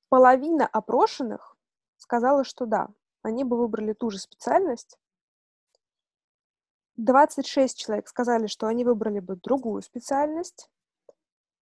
[0.08, 1.56] Половина опрошенных
[1.96, 2.88] сказала, что да,
[3.22, 4.96] они бы выбрали ту же специальность.
[6.98, 10.68] 26 человек сказали, что они выбрали бы другую специальность.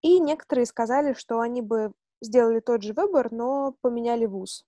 [0.02, 4.64] И некоторые сказали, что они бы сделали тот же выбор, но поменяли вуз.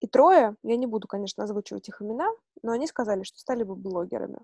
[0.00, 2.30] И трое, я не буду, конечно, озвучивать их имена,
[2.62, 4.38] но они сказали, что стали бы блогерами.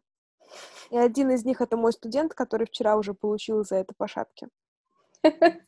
[0.90, 4.48] И один из них— это мой студент, который вчера уже получил за это по шапке.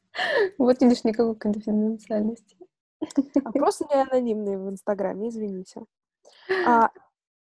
[0.59, 2.57] Вот видишь, никакой конфиденциальности.
[3.45, 5.85] Опросы не анонимные в Инстаграме, извините.
[6.67, 6.91] А,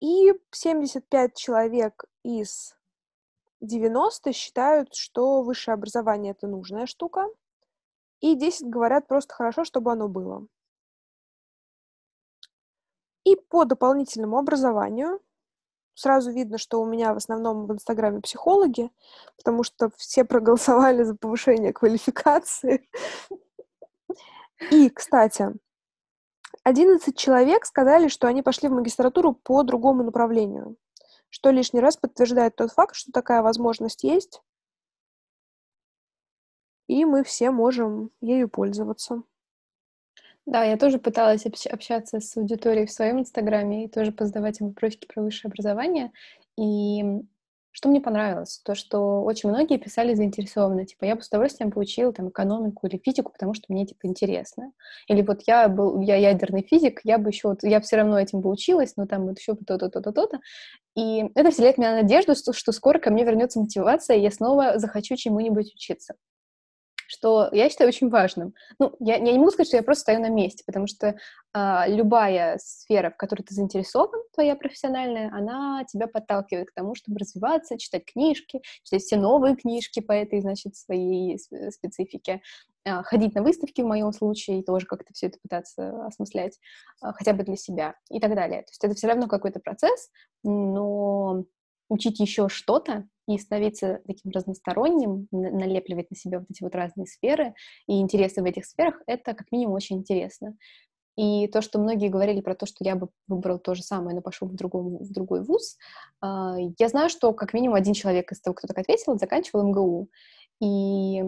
[0.01, 2.75] и 75 человек из
[3.61, 7.27] 90 считают, что высшее образование— это нужная штука,
[8.21, 10.45] и 10 говорят просто хорошо, чтобы оно было.
[13.23, 15.19] И по дополнительному образованию
[15.93, 18.89] сразу видно, что у меня в основном в Инстаграме психологи,
[19.37, 22.89] потому что все проголосовали за повышение квалификации.
[24.71, 25.53] И, кстати,
[26.69, 30.77] 11 человек сказали, что они пошли в магистратуру по другому направлению,
[31.29, 34.43] что лишний раз подтверждает тот факт, что такая возможность есть,
[36.87, 39.23] и мы все можем ею пользоваться.
[40.45, 45.07] Да, я тоже пыталась общаться с аудиторией в своем инстаграме и тоже позадавать им вопросики
[45.07, 46.11] про высшее образование.
[46.55, 47.03] И
[47.79, 48.59] что мне понравилось?
[48.65, 50.85] То, что очень многие писали заинтересованно.
[50.85, 54.73] Типа, я бы с удовольствием получила там экономику или физику, потому что мне, типа, интересно.
[55.07, 58.41] Или вот я был, я ядерный физик, я бы еще, вот, я все равно этим
[58.41, 60.39] бы училась, но там вот еще то-то, то-то, то-то.
[60.97, 64.77] И это вселяет меня надежду, что, что скоро ко мне вернется мотивация, и я снова
[64.77, 66.15] захочу чему-нибудь учиться
[67.09, 68.53] что я считаю очень важным.
[68.77, 71.15] Ну, я, я не могу сказать, что я просто стою на месте, потому что
[71.53, 77.17] а, любая сфера, в которой ты заинтересован, твоя профессиональная, она тебя подталкивает к тому, чтобы
[77.17, 81.39] развиваться, читать книжки, читать все новые книжки по этой, значит, своей
[81.71, 82.41] специфике,
[82.85, 86.59] а, ходить на выставки в моем случае, и тоже как-то все это пытаться осмыслять,
[87.01, 88.61] а, хотя бы для себя и так далее.
[88.61, 90.11] То есть это все равно какой-то процесс,
[90.43, 91.43] но
[91.89, 97.53] учить еще что-то и становиться таким разносторонним, налепливать на себя вот эти вот разные сферы
[97.87, 100.55] и интересы в этих сферах, это как минимум очень интересно.
[101.17, 104.21] И то, что многие говорили про то, что я бы выбрал то же самое, но
[104.21, 105.75] пошел в, другом, в другой вуз,
[106.21, 110.07] а, я знаю, что как минимум один человек из того, кто так ответил, заканчивал МГУ.
[110.61, 111.23] И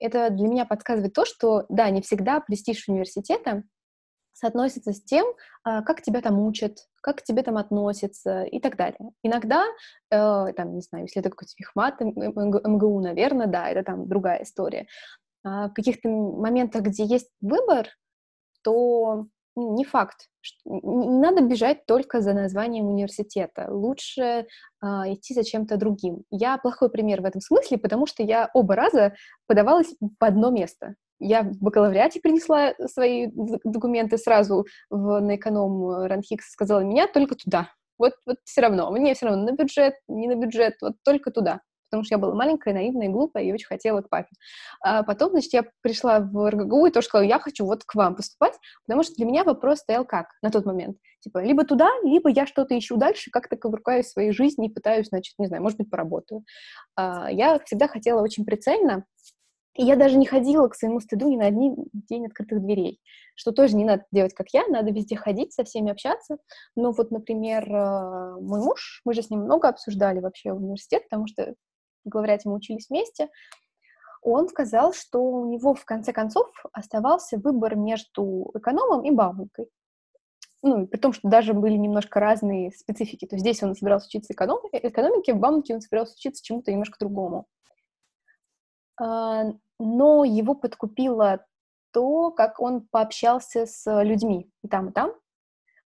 [0.00, 3.62] это для меня подсказывает то, что, да, не всегда престиж университета
[4.38, 5.26] соотносится с тем,
[5.64, 8.98] а, как тебя там учат, как к тебе там относятся и так далее.
[9.22, 9.64] Иногда,
[10.10, 14.86] э, там, не знаю, если это какой-то фихмат МГУ, наверное, да, это там другая история.
[15.44, 17.88] А в каких-то моментах, где есть выбор,
[18.62, 19.26] то
[19.56, 20.28] ну, не факт.
[20.64, 23.66] Не надо бежать только за названием университета.
[23.70, 24.46] Лучше э,
[24.82, 26.22] идти за чем-то другим.
[26.30, 29.14] Я плохой пример в этом смысле, потому что я оба раза
[29.46, 30.94] подавалась в одно место.
[31.20, 37.34] Я в бакалавриате принесла свои документы сразу в, на эконом э, Ранхикс, сказала, меня только
[37.34, 37.70] туда.
[37.98, 41.60] Вот, вот все равно, мне все равно на бюджет, не на бюджет, вот только туда.
[41.90, 44.28] Потому что я была маленькая, наивная, глупая и очень хотела к папе.
[44.82, 48.14] А потом, значит, я пришла в РГГУ и тоже сказала, я хочу вот к вам
[48.14, 48.54] поступать,
[48.86, 50.98] потому что для меня вопрос стоял как на тот момент?
[51.20, 55.08] Типа, либо туда, либо я что-то ищу дальше, как-то ковыркаюсь в своей жизни и пытаюсь,
[55.08, 56.44] значит, не знаю, может быть, поработаю.
[56.94, 59.04] А, я всегда хотела очень прицельно
[59.78, 63.00] и я даже не ходила к своему стыду ни на один день открытых дверей,
[63.36, 66.38] что тоже не надо делать, как я, надо везде ходить, со всеми общаться.
[66.74, 71.28] Но вот, например, э, мой муж, мы же с ним много обсуждали вообще университет, потому
[71.28, 71.54] что,
[72.04, 73.28] говоря, мы учились вместе,
[74.20, 79.68] он сказал, что у него в конце концов оставался выбор между экономом и бауманкой.
[80.60, 83.26] Ну, при том, что даже были немножко разные специфики.
[83.26, 84.58] То есть здесь он собирался учиться эконом...
[84.72, 87.46] экономике, в Бауманке он собирался учиться чему-то немножко другому.
[89.78, 91.44] Но его подкупило
[91.92, 95.12] то, как он пообщался с людьми и там, и там.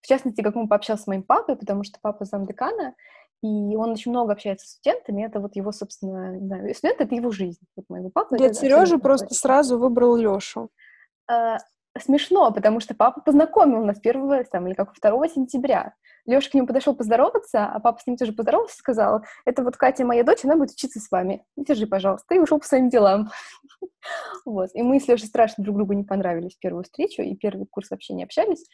[0.01, 2.95] В частности, как он пообщался с моим папой, потому что папа замдекана,
[3.43, 7.14] и он очень много общается с студентами, это вот его, собственно, не знаю, студент— это
[7.14, 7.61] его жизнь.
[7.76, 9.38] Вот моего папы Дед Сережа просто точно.
[9.38, 10.70] сразу выбрал Лешу.
[12.01, 15.94] Смешно, потому что папа познакомил нас 1 там, или как 2 сентября.
[16.26, 20.05] Леша к нему подошел поздороваться, а папа с ним тоже поздоровался, сказал, это вот Катя,
[20.05, 21.44] моя дочь, она будет учиться с вами.
[21.57, 23.30] Держи, пожалуйста, и ушел по своим делам.
[24.44, 24.70] вот.
[24.74, 27.90] И мы с Лешей страшно друг другу не понравились в первую встречу, и первый курс
[27.90, 28.64] вообще не общались.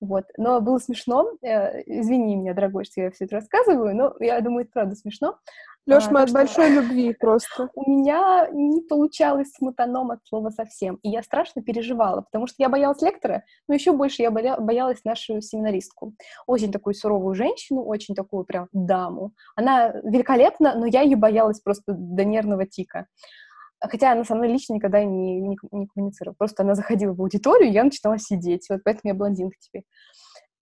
[0.00, 0.24] Вот.
[0.36, 1.30] Но было смешно.
[1.42, 5.38] Э, извини меня, дорогой, что я все это рассказываю, но я думаю, это правда смешно.
[5.86, 6.38] Лёш, а, мы от что...
[6.38, 7.68] большой любви просто.
[7.74, 10.96] У меня не получалось с мутаном от слова совсем.
[11.02, 14.56] И я страшно переживала, потому что я боялась лектора, но еще больше я боя...
[14.58, 16.14] боялась нашу семинаристку.
[16.46, 19.32] Очень такую суровую женщину, очень такую прям даму.
[19.56, 23.06] Она великолепна, но я ее боялась просто до нервного тика.
[23.80, 26.34] Хотя она со мной лично никогда не, не, не коммуницировала.
[26.38, 28.66] Просто она заходила в аудиторию, и я начинала сидеть.
[28.70, 29.84] Вот поэтому я блондинка теперь.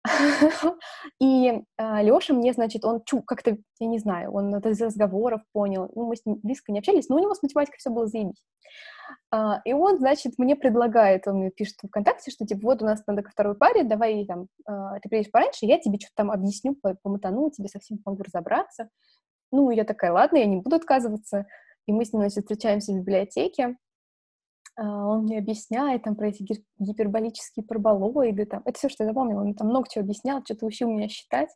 [1.19, 4.81] И э, а, Леша мне, значит, он чу, как-то, я не знаю, он это из
[4.81, 5.91] разговоров понял.
[5.95, 8.43] Ну, мы с ним близко не общались, но у него с математикой все было заебись.
[9.33, 12.85] Uh, и он, значит, мне предлагает, он мне пишет в ВКонтакте, что, типа, вот у
[12.85, 16.31] нас надо ко второй паре, давай там, uh, ты приедешь пораньше, я тебе что-то там
[16.31, 18.89] объясню, по помотану, тебе совсем помогу разобраться.
[19.51, 21.47] Ну, я такая, ладно, я не буду отказываться.
[21.87, 23.77] И мы с ним, значит, встречаемся в библиотеке.
[24.79, 26.45] А, он мне объясняет там про эти
[26.79, 30.89] гиперболические параболоиды, там, это все, что я запомнила, он там много чего объяснял, что-то учил
[30.89, 31.49] меня считать.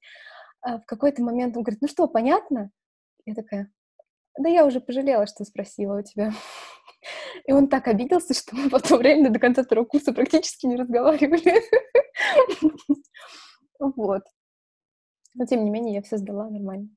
[0.61, 2.69] А в какой-то момент он говорит, ну что, понятно?
[3.25, 3.71] Я такая,
[4.37, 6.33] да я уже пожалела, что спросила у тебя.
[7.45, 11.61] И он так обиделся, что мы потом реально до конца второго курса практически не разговаривали.
[13.79, 14.23] Вот.
[15.33, 16.89] Но тем не менее, я все сдала нормально.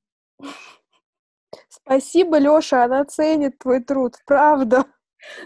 [1.68, 4.86] Спасибо, Лёша, она ценит твой труд, правда.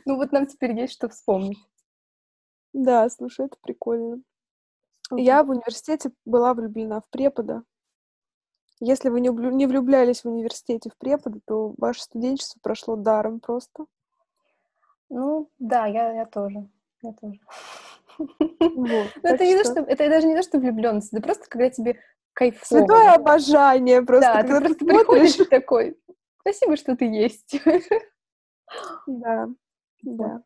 [0.05, 1.59] Ну вот нам теперь есть что вспомнить.
[2.73, 4.23] Да, слушай, это прикольно.
[5.13, 5.21] Okay.
[5.21, 7.65] Я в университете была влюблена в препода.
[8.79, 13.87] Если вы не, не влюблялись в университете в препода, то ваше студенчество прошло даром просто.
[15.11, 16.69] Ну, да, я, я тоже.
[17.03, 17.41] Я тоже.
[18.19, 22.01] Вот, это, не то, что, это даже не то, что влюбленность, это просто когда тебе
[22.33, 22.81] кайфово.
[22.81, 24.33] Святое обожание просто.
[24.35, 25.99] Да, ты просто приходишь такой,
[26.41, 27.61] спасибо, что ты есть.
[29.09, 29.49] Да.
[30.03, 30.43] Да.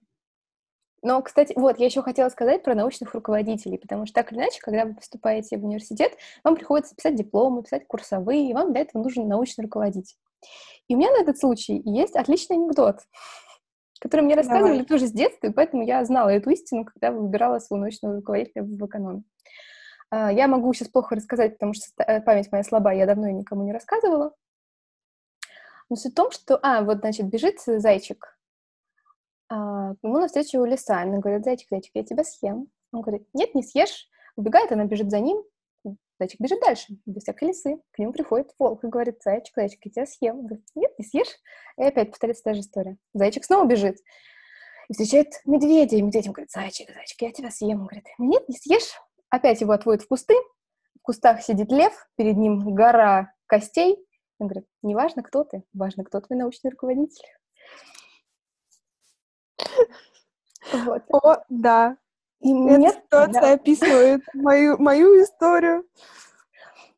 [1.05, 4.59] Но, кстати, вот, я еще хотела сказать про научных руководителей, потому что так или иначе,
[4.63, 9.03] когда вы поступаете в университет, вам приходится писать дипломы, писать курсовые, и вам для этого
[9.03, 10.17] нужен научный руководитель.
[10.89, 13.01] И у меня на этот случай есть отличный анекдот,
[14.01, 14.87] который мне рассказывали Давай.
[14.87, 18.87] тоже с детства, и поэтому я знала эту истину, когда выбирала своего научного руководителя в
[18.87, 19.25] экономе.
[20.11, 23.35] А, я могу сейчас плохо рассказать, потому что э, память моя слабая, я давно ее
[23.35, 24.35] никому не рассказывала.
[25.91, 26.59] Но суть в том, что...
[26.63, 28.39] А, вот, значит, бежит зайчик
[29.55, 31.01] а, ему навстречу лиса.
[31.01, 32.67] Она говорит, зайчик, зайчик, я тебя съем.
[32.93, 34.09] Он говорит, нет, не съешь.
[34.37, 35.45] Убегает, она бежит за ним.
[36.19, 37.81] Зайчик бежит дальше, без всякой лисы.
[37.93, 40.39] К нему приходит волк и говорит, зайчик, зайчик, я тебя съем.
[40.41, 41.39] Он говорит, нет, не съешь.
[41.77, 42.97] И опять повторяется та же история.
[43.13, 43.99] Зайчик снова бежит.
[44.89, 45.97] И встречает медведя.
[45.97, 47.81] И медведь ему говорит, зайчик, зайчик, я тебя съем.
[47.81, 48.91] Он говорит, нет, не съешь.
[49.31, 50.35] Опять его отводят в кусты.
[50.99, 53.97] В кустах сидит лев, перед ним гора костей.
[54.39, 57.25] Он говорит, неважно, кто ты, важно, кто твой научный руководитель.
[60.73, 61.03] Вот.
[61.11, 61.97] О, да.
[62.41, 63.53] И Эта нет, ситуация да.
[63.53, 65.85] описывает мою, мою историю.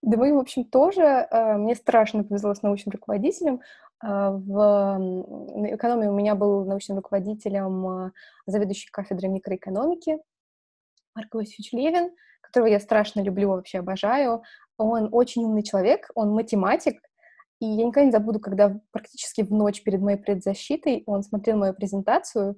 [0.02, 1.02] Да мы, в общем, тоже.
[1.02, 3.60] Э, мне страшно повезло с научным руководителем.
[4.04, 4.98] Э, в
[5.74, 8.10] экономии у меня был научным руководителем э,
[8.46, 10.18] заведующий кафедрой микроэкономики
[11.16, 12.10] Марк Иосифович Левин,
[12.40, 14.42] которого я страшно люблю, вообще обожаю.
[14.76, 17.00] Он очень умный человек, он математик,
[17.60, 21.74] и я никогда не забуду, когда практически в ночь перед моей предзащитой он смотрел мою
[21.74, 22.56] презентацию,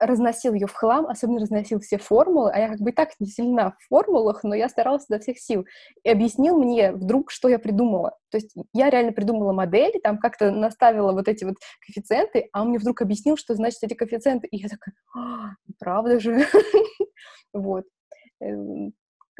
[0.00, 3.26] разносил ее в хлам, особенно разносил все формулы, а я как бы и так не
[3.26, 5.64] сильна в формулах, но я старалась изо всех сил.
[6.02, 8.16] И объяснил мне вдруг, что я придумала.
[8.30, 11.54] То есть я реально придумала модель, там как-то наставила вот эти вот
[11.86, 14.48] коэффициенты, а он мне вдруг объяснил, что значит эти коэффициенты.
[14.48, 16.46] И я такая, «А, правда же?
[17.52, 17.84] Вот.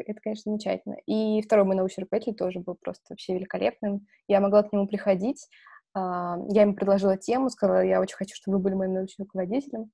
[0.05, 0.95] Это, конечно, замечательно.
[1.05, 4.07] И второй мой научный руководитель тоже был просто вообще великолепным.
[4.27, 5.47] Я могла к нему приходить,
[5.93, 9.91] а, я ему предложила тему, сказала, я очень хочу, чтобы вы были моим научным руководителем.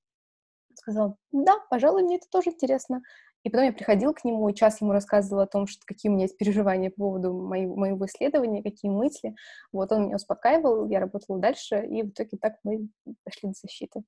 [0.75, 3.01] Сказал, да, пожалуй, мне это тоже интересно.
[3.43, 6.13] И потом я приходила к нему и час ему рассказывала о том, что какие у
[6.13, 9.35] меня есть переживания по поводу моего, моего исследования, какие мысли.
[9.71, 12.87] Вот он меня успокаивал, я работала дальше, и в итоге так мы
[13.25, 14.03] дошли до защиты.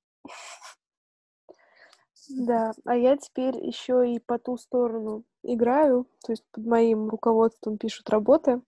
[2.29, 7.77] Да, а я теперь еще и по ту сторону играю, то есть под моим руководством
[7.77, 8.61] пишут работы.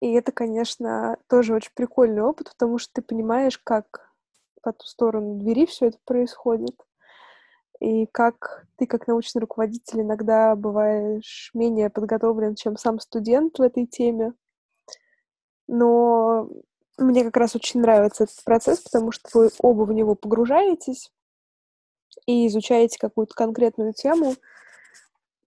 [0.00, 4.12] И это, конечно, тоже очень прикольный опыт, потому что ты понимаешь, как
[4.62, 6.76] по ту сторону двери все это происходит.
[7.80, 13.86] И как ты, как научный руководитель, иногда бываешь менее подготовлен, чем сам студент в этой
[13.86, 14.32] теме.
[15.68, 16.48] Но
[16.98, 21.10] мне как раз очень нравится этот процесс, потому что вы оба в него погружаетесь,
[22.26, 24.34] и изучаете какую-то конкретную тему,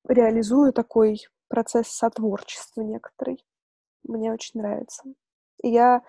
[0.07, 3.43] реализуя такой процесс сотворчества некоторый.
[4.03, 5.03] Мне очень нравится.
[5.61, 6.03] И я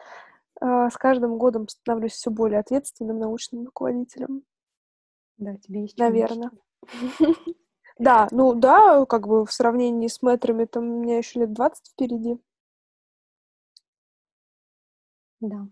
[0.60, 4.44] э, с каждым годом становлюсь все более ответственным научным руководителем.
[5.38, 6.50] Да, тебе есть Наверное.
[7.98, 11.86] Да, ну да, как бы в сравнении с метрами, там у меня еще лет 20
[11.86, 12.38] впереди.
[15.40, 15.68] Да.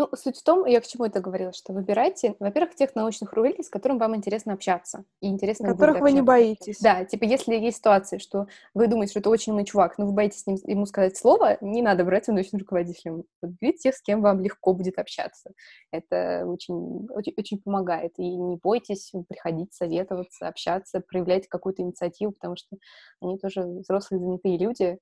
[0.00, 3.64] Ну, суть в том, я к чему это говорила, что выбирайте, во-первых, тех научных руководителей,
[3.64, 5.04] с которым вам интересно общаться.
[5.20, 6.78] И интересно которых вы не боитесь.
[6.80, 10.12] Да, типа, если есть ситуация, что вы думаете, что это очень умный чувак, но вы
[10.12, 13.24] боитесь ним, ему сказать слово, не надо брать его научным руководителем.
[13.42, 15.50] Берите тех, с кем вам легко будет общаться.
[15.92, 18.12] Это очень, очень, очень помогает.
[18.16, 22.74] И не бойтесь приходить, советоваться, общаться, проявлять какую-то инициативу, потому что
[23.20, 24.98] они тоже взрослые, занятые люди,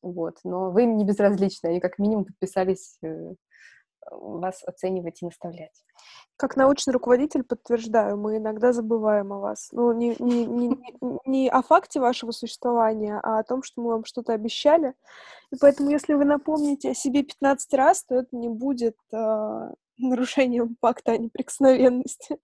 [0.00, 0.36] вот.
[0.44, 3.34] Но вы им не безразличны, они как минимум подписались э,
[4.10, 5.84] вас оценивать и наставлять.
[6.36, 9.70] Как научный руководитель подтверждаю, мы иногда забываем о вас.
[9.72, 10.78] Ну, не, не, не,
[11.26, 14.94] не о факте вашего существования, а о том, что мы вам что-то обещали.
[15.50, 20.76] И поэтому, если вы напомните о себе 15 раз, то это не будет э, нарушением
[20.80, 22.38] пакта о неприкосновенности.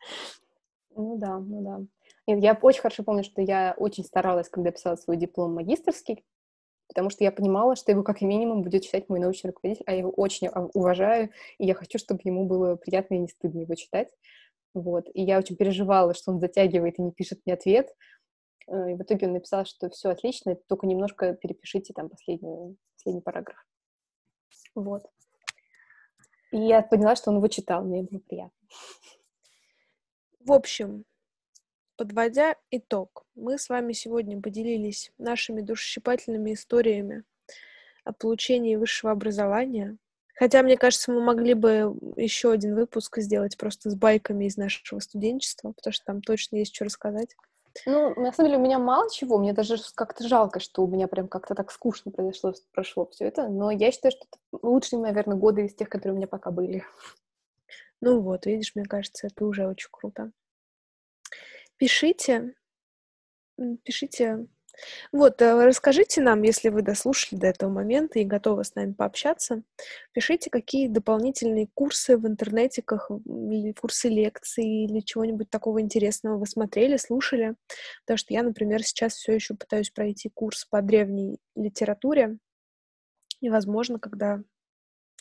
[0.97, 1.81] Ну да, ну да.
[2.27, 6.24] Нет, я очень хорошо помню, что я очень старалась, когда писала свой диплом магистрский,
[6.95, 9.99] потому что я понимала, что его как минимум будет читать мой научный руководитель, а я
[9.99, 14.09] его очень уважаю, и я хочу, чтобы ему было приятно и не стыдно его читать.
[14.75, 15.07] Вот.
[15.12, 17.89] И я очень переживала, что он затягивает и не пишет мне ответ.
[18.69, 23.23] Э, и в итоге он написал, что все отлично, только немножко перепишите там последний, последний
[23.23, 23.59] параграф.
[24.77, 25.03] Вот.
[26.53, 28.57] И я поняла, что он его читал, мне было приятно.
[30.39, 31.05] В общем,
[31.97, 37.23] Подводя итог, мы с вами сегодня поделились нашими душесчипательными историями
[38.03, 39.97] о получении высшего образования.
[40.35, 44.99] Хотя, мне кажется, мы могли бы еще один выпуск сделать просто с байками из нашего
[44.99, 47.37] студенчества, потому что там точно есть что рассказать.
[47.87, 49.39] Ну, на самом деле, у меня мало чего.
[49.39, 53.47] Мне даже как-то жалко, что у меня прям как-то так скучно произошло, прошло все это.
[53.47, 56.83] Но я считаю, что это лучшие, наверное, годы из тех, которые у меня пока были.
[58.01, 60.33] Ну вот, видишь, мне кажется, это уже очень круто.
[61.76, 62.55] Пишите,
[63.82, 64.46] пишите.
[65.12, 69.62] Вот, э, расскажите нам, если вы дослушали до этого момента и готовы с нами пообщаться,
[70.12, 76.96] пишите, какие дополнительные курсы в интернетиках или курсы лекций или чего-нибудь такого интересного вы смотрели,
[76.96, 77.55] слушали.
[78.05, 82.38] Потому что я, например, сейчас все еще пытаюсь пройти курс по древней литературе.
[83.40, 84.42] И, возможно, когда,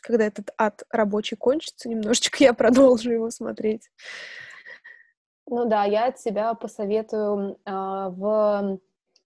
[0.02, 3.90] когда этот ад рабочий кончится, немножечко я продолжу его смотреть.
[5.48, 8.80] Ну да, я от себя посоветую а, в,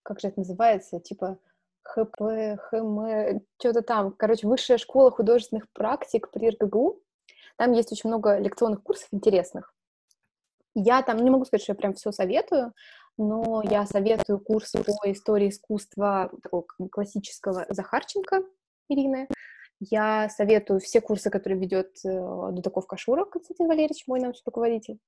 [0.04, 1.38] как же это называется, типа
[1.84, 2.22] ХП,
[2.70, 7.00] ХМ, что-то там, короче, Высшая школа художественных практик при РГГУ.
[7.56, 9.74] Там есть очень много лекционных курсов интересных.
[10.76, 12.74] Я там не могу сказать, что я прям все советую,
[13.18, 18.44] но я советую курс по истории искусства такого классического Захарченко
[18.90, 19.28] Ирины.
[19.80, 25.00] Я советую все курсы, которые ведет э, Дудаков Кашуров Константин Валерьевич, мой научный руководитель.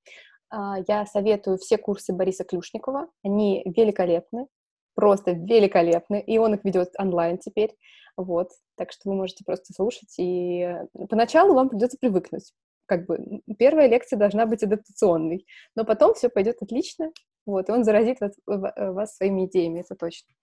[0.49, 3.07] А, я советую все курсы Бориса Клюшникова.
[3.23, 4.47] Они великолепны,
[4.95, 6.21] просто великолепны.
[6.21, 7.75] И он их ведет онлайн теперь.
[8.17, 8.49] Вот.
[8.75, 10.13] Так что вы можете просто слушать.
[10.17, 12.53] И э, поначалу вам придется привыкнуть.
[12.85, 15.45] Как бы первая лекция должна быть адаптационной.
[15.75, 17.11] Но потом все пойдет отлично.
[17.45, 17.69] Вот.
[17.69, 20.33] И он заразит вас, э, вас своими идеями, это точно.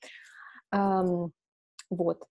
[0.75, 1.31] Um,
[1.91, 2.25] вот.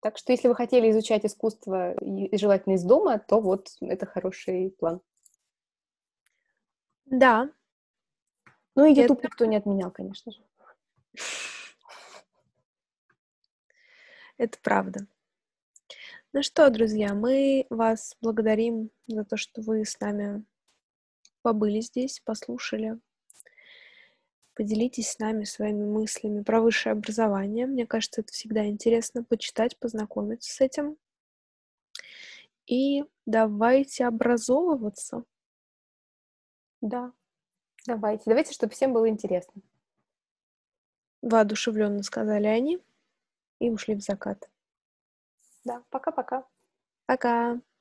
[0.00, 4.74] Так что если вы хотели изучать искусство и желательно из дома, то вот это хороший
[4.78, 5.00] план.
[7.06, 7.50] Да.
[8.74, 9.28] Ну и YouTube это...
[9.28, 10.42] никто не отменял, конечно же.
[14.36, 15.06] Это правда.
[16.32, 20.44] Ну что, друзья, мы вас благодарим за то, что вы с нами
[21.40, 22.98] побыли здесь, послушали.
[24.52, 27.66] Поделитесь с нами своими мыслями про высшее образование.
[27.66, 30.98] Мне кажется, это всегда интересно почитать, познакомиться с этим.
[32.66, 35.24] И давайте образовываться.
[36.80, 37.12] Да,
[37.86, 38.24] давайте.
[38.26, 39.62] Давайте, чтобы всем было интересно.
[41.22, 42.82] Воодушевленно сказали они
[43.58, 44.48] и ушли в закат.
[45.64, 46.46] Да, пока-пока.
[47.06, 47.54] Пока.
[47.54, 47.54] -пока.
[47.54, 47.75] пока.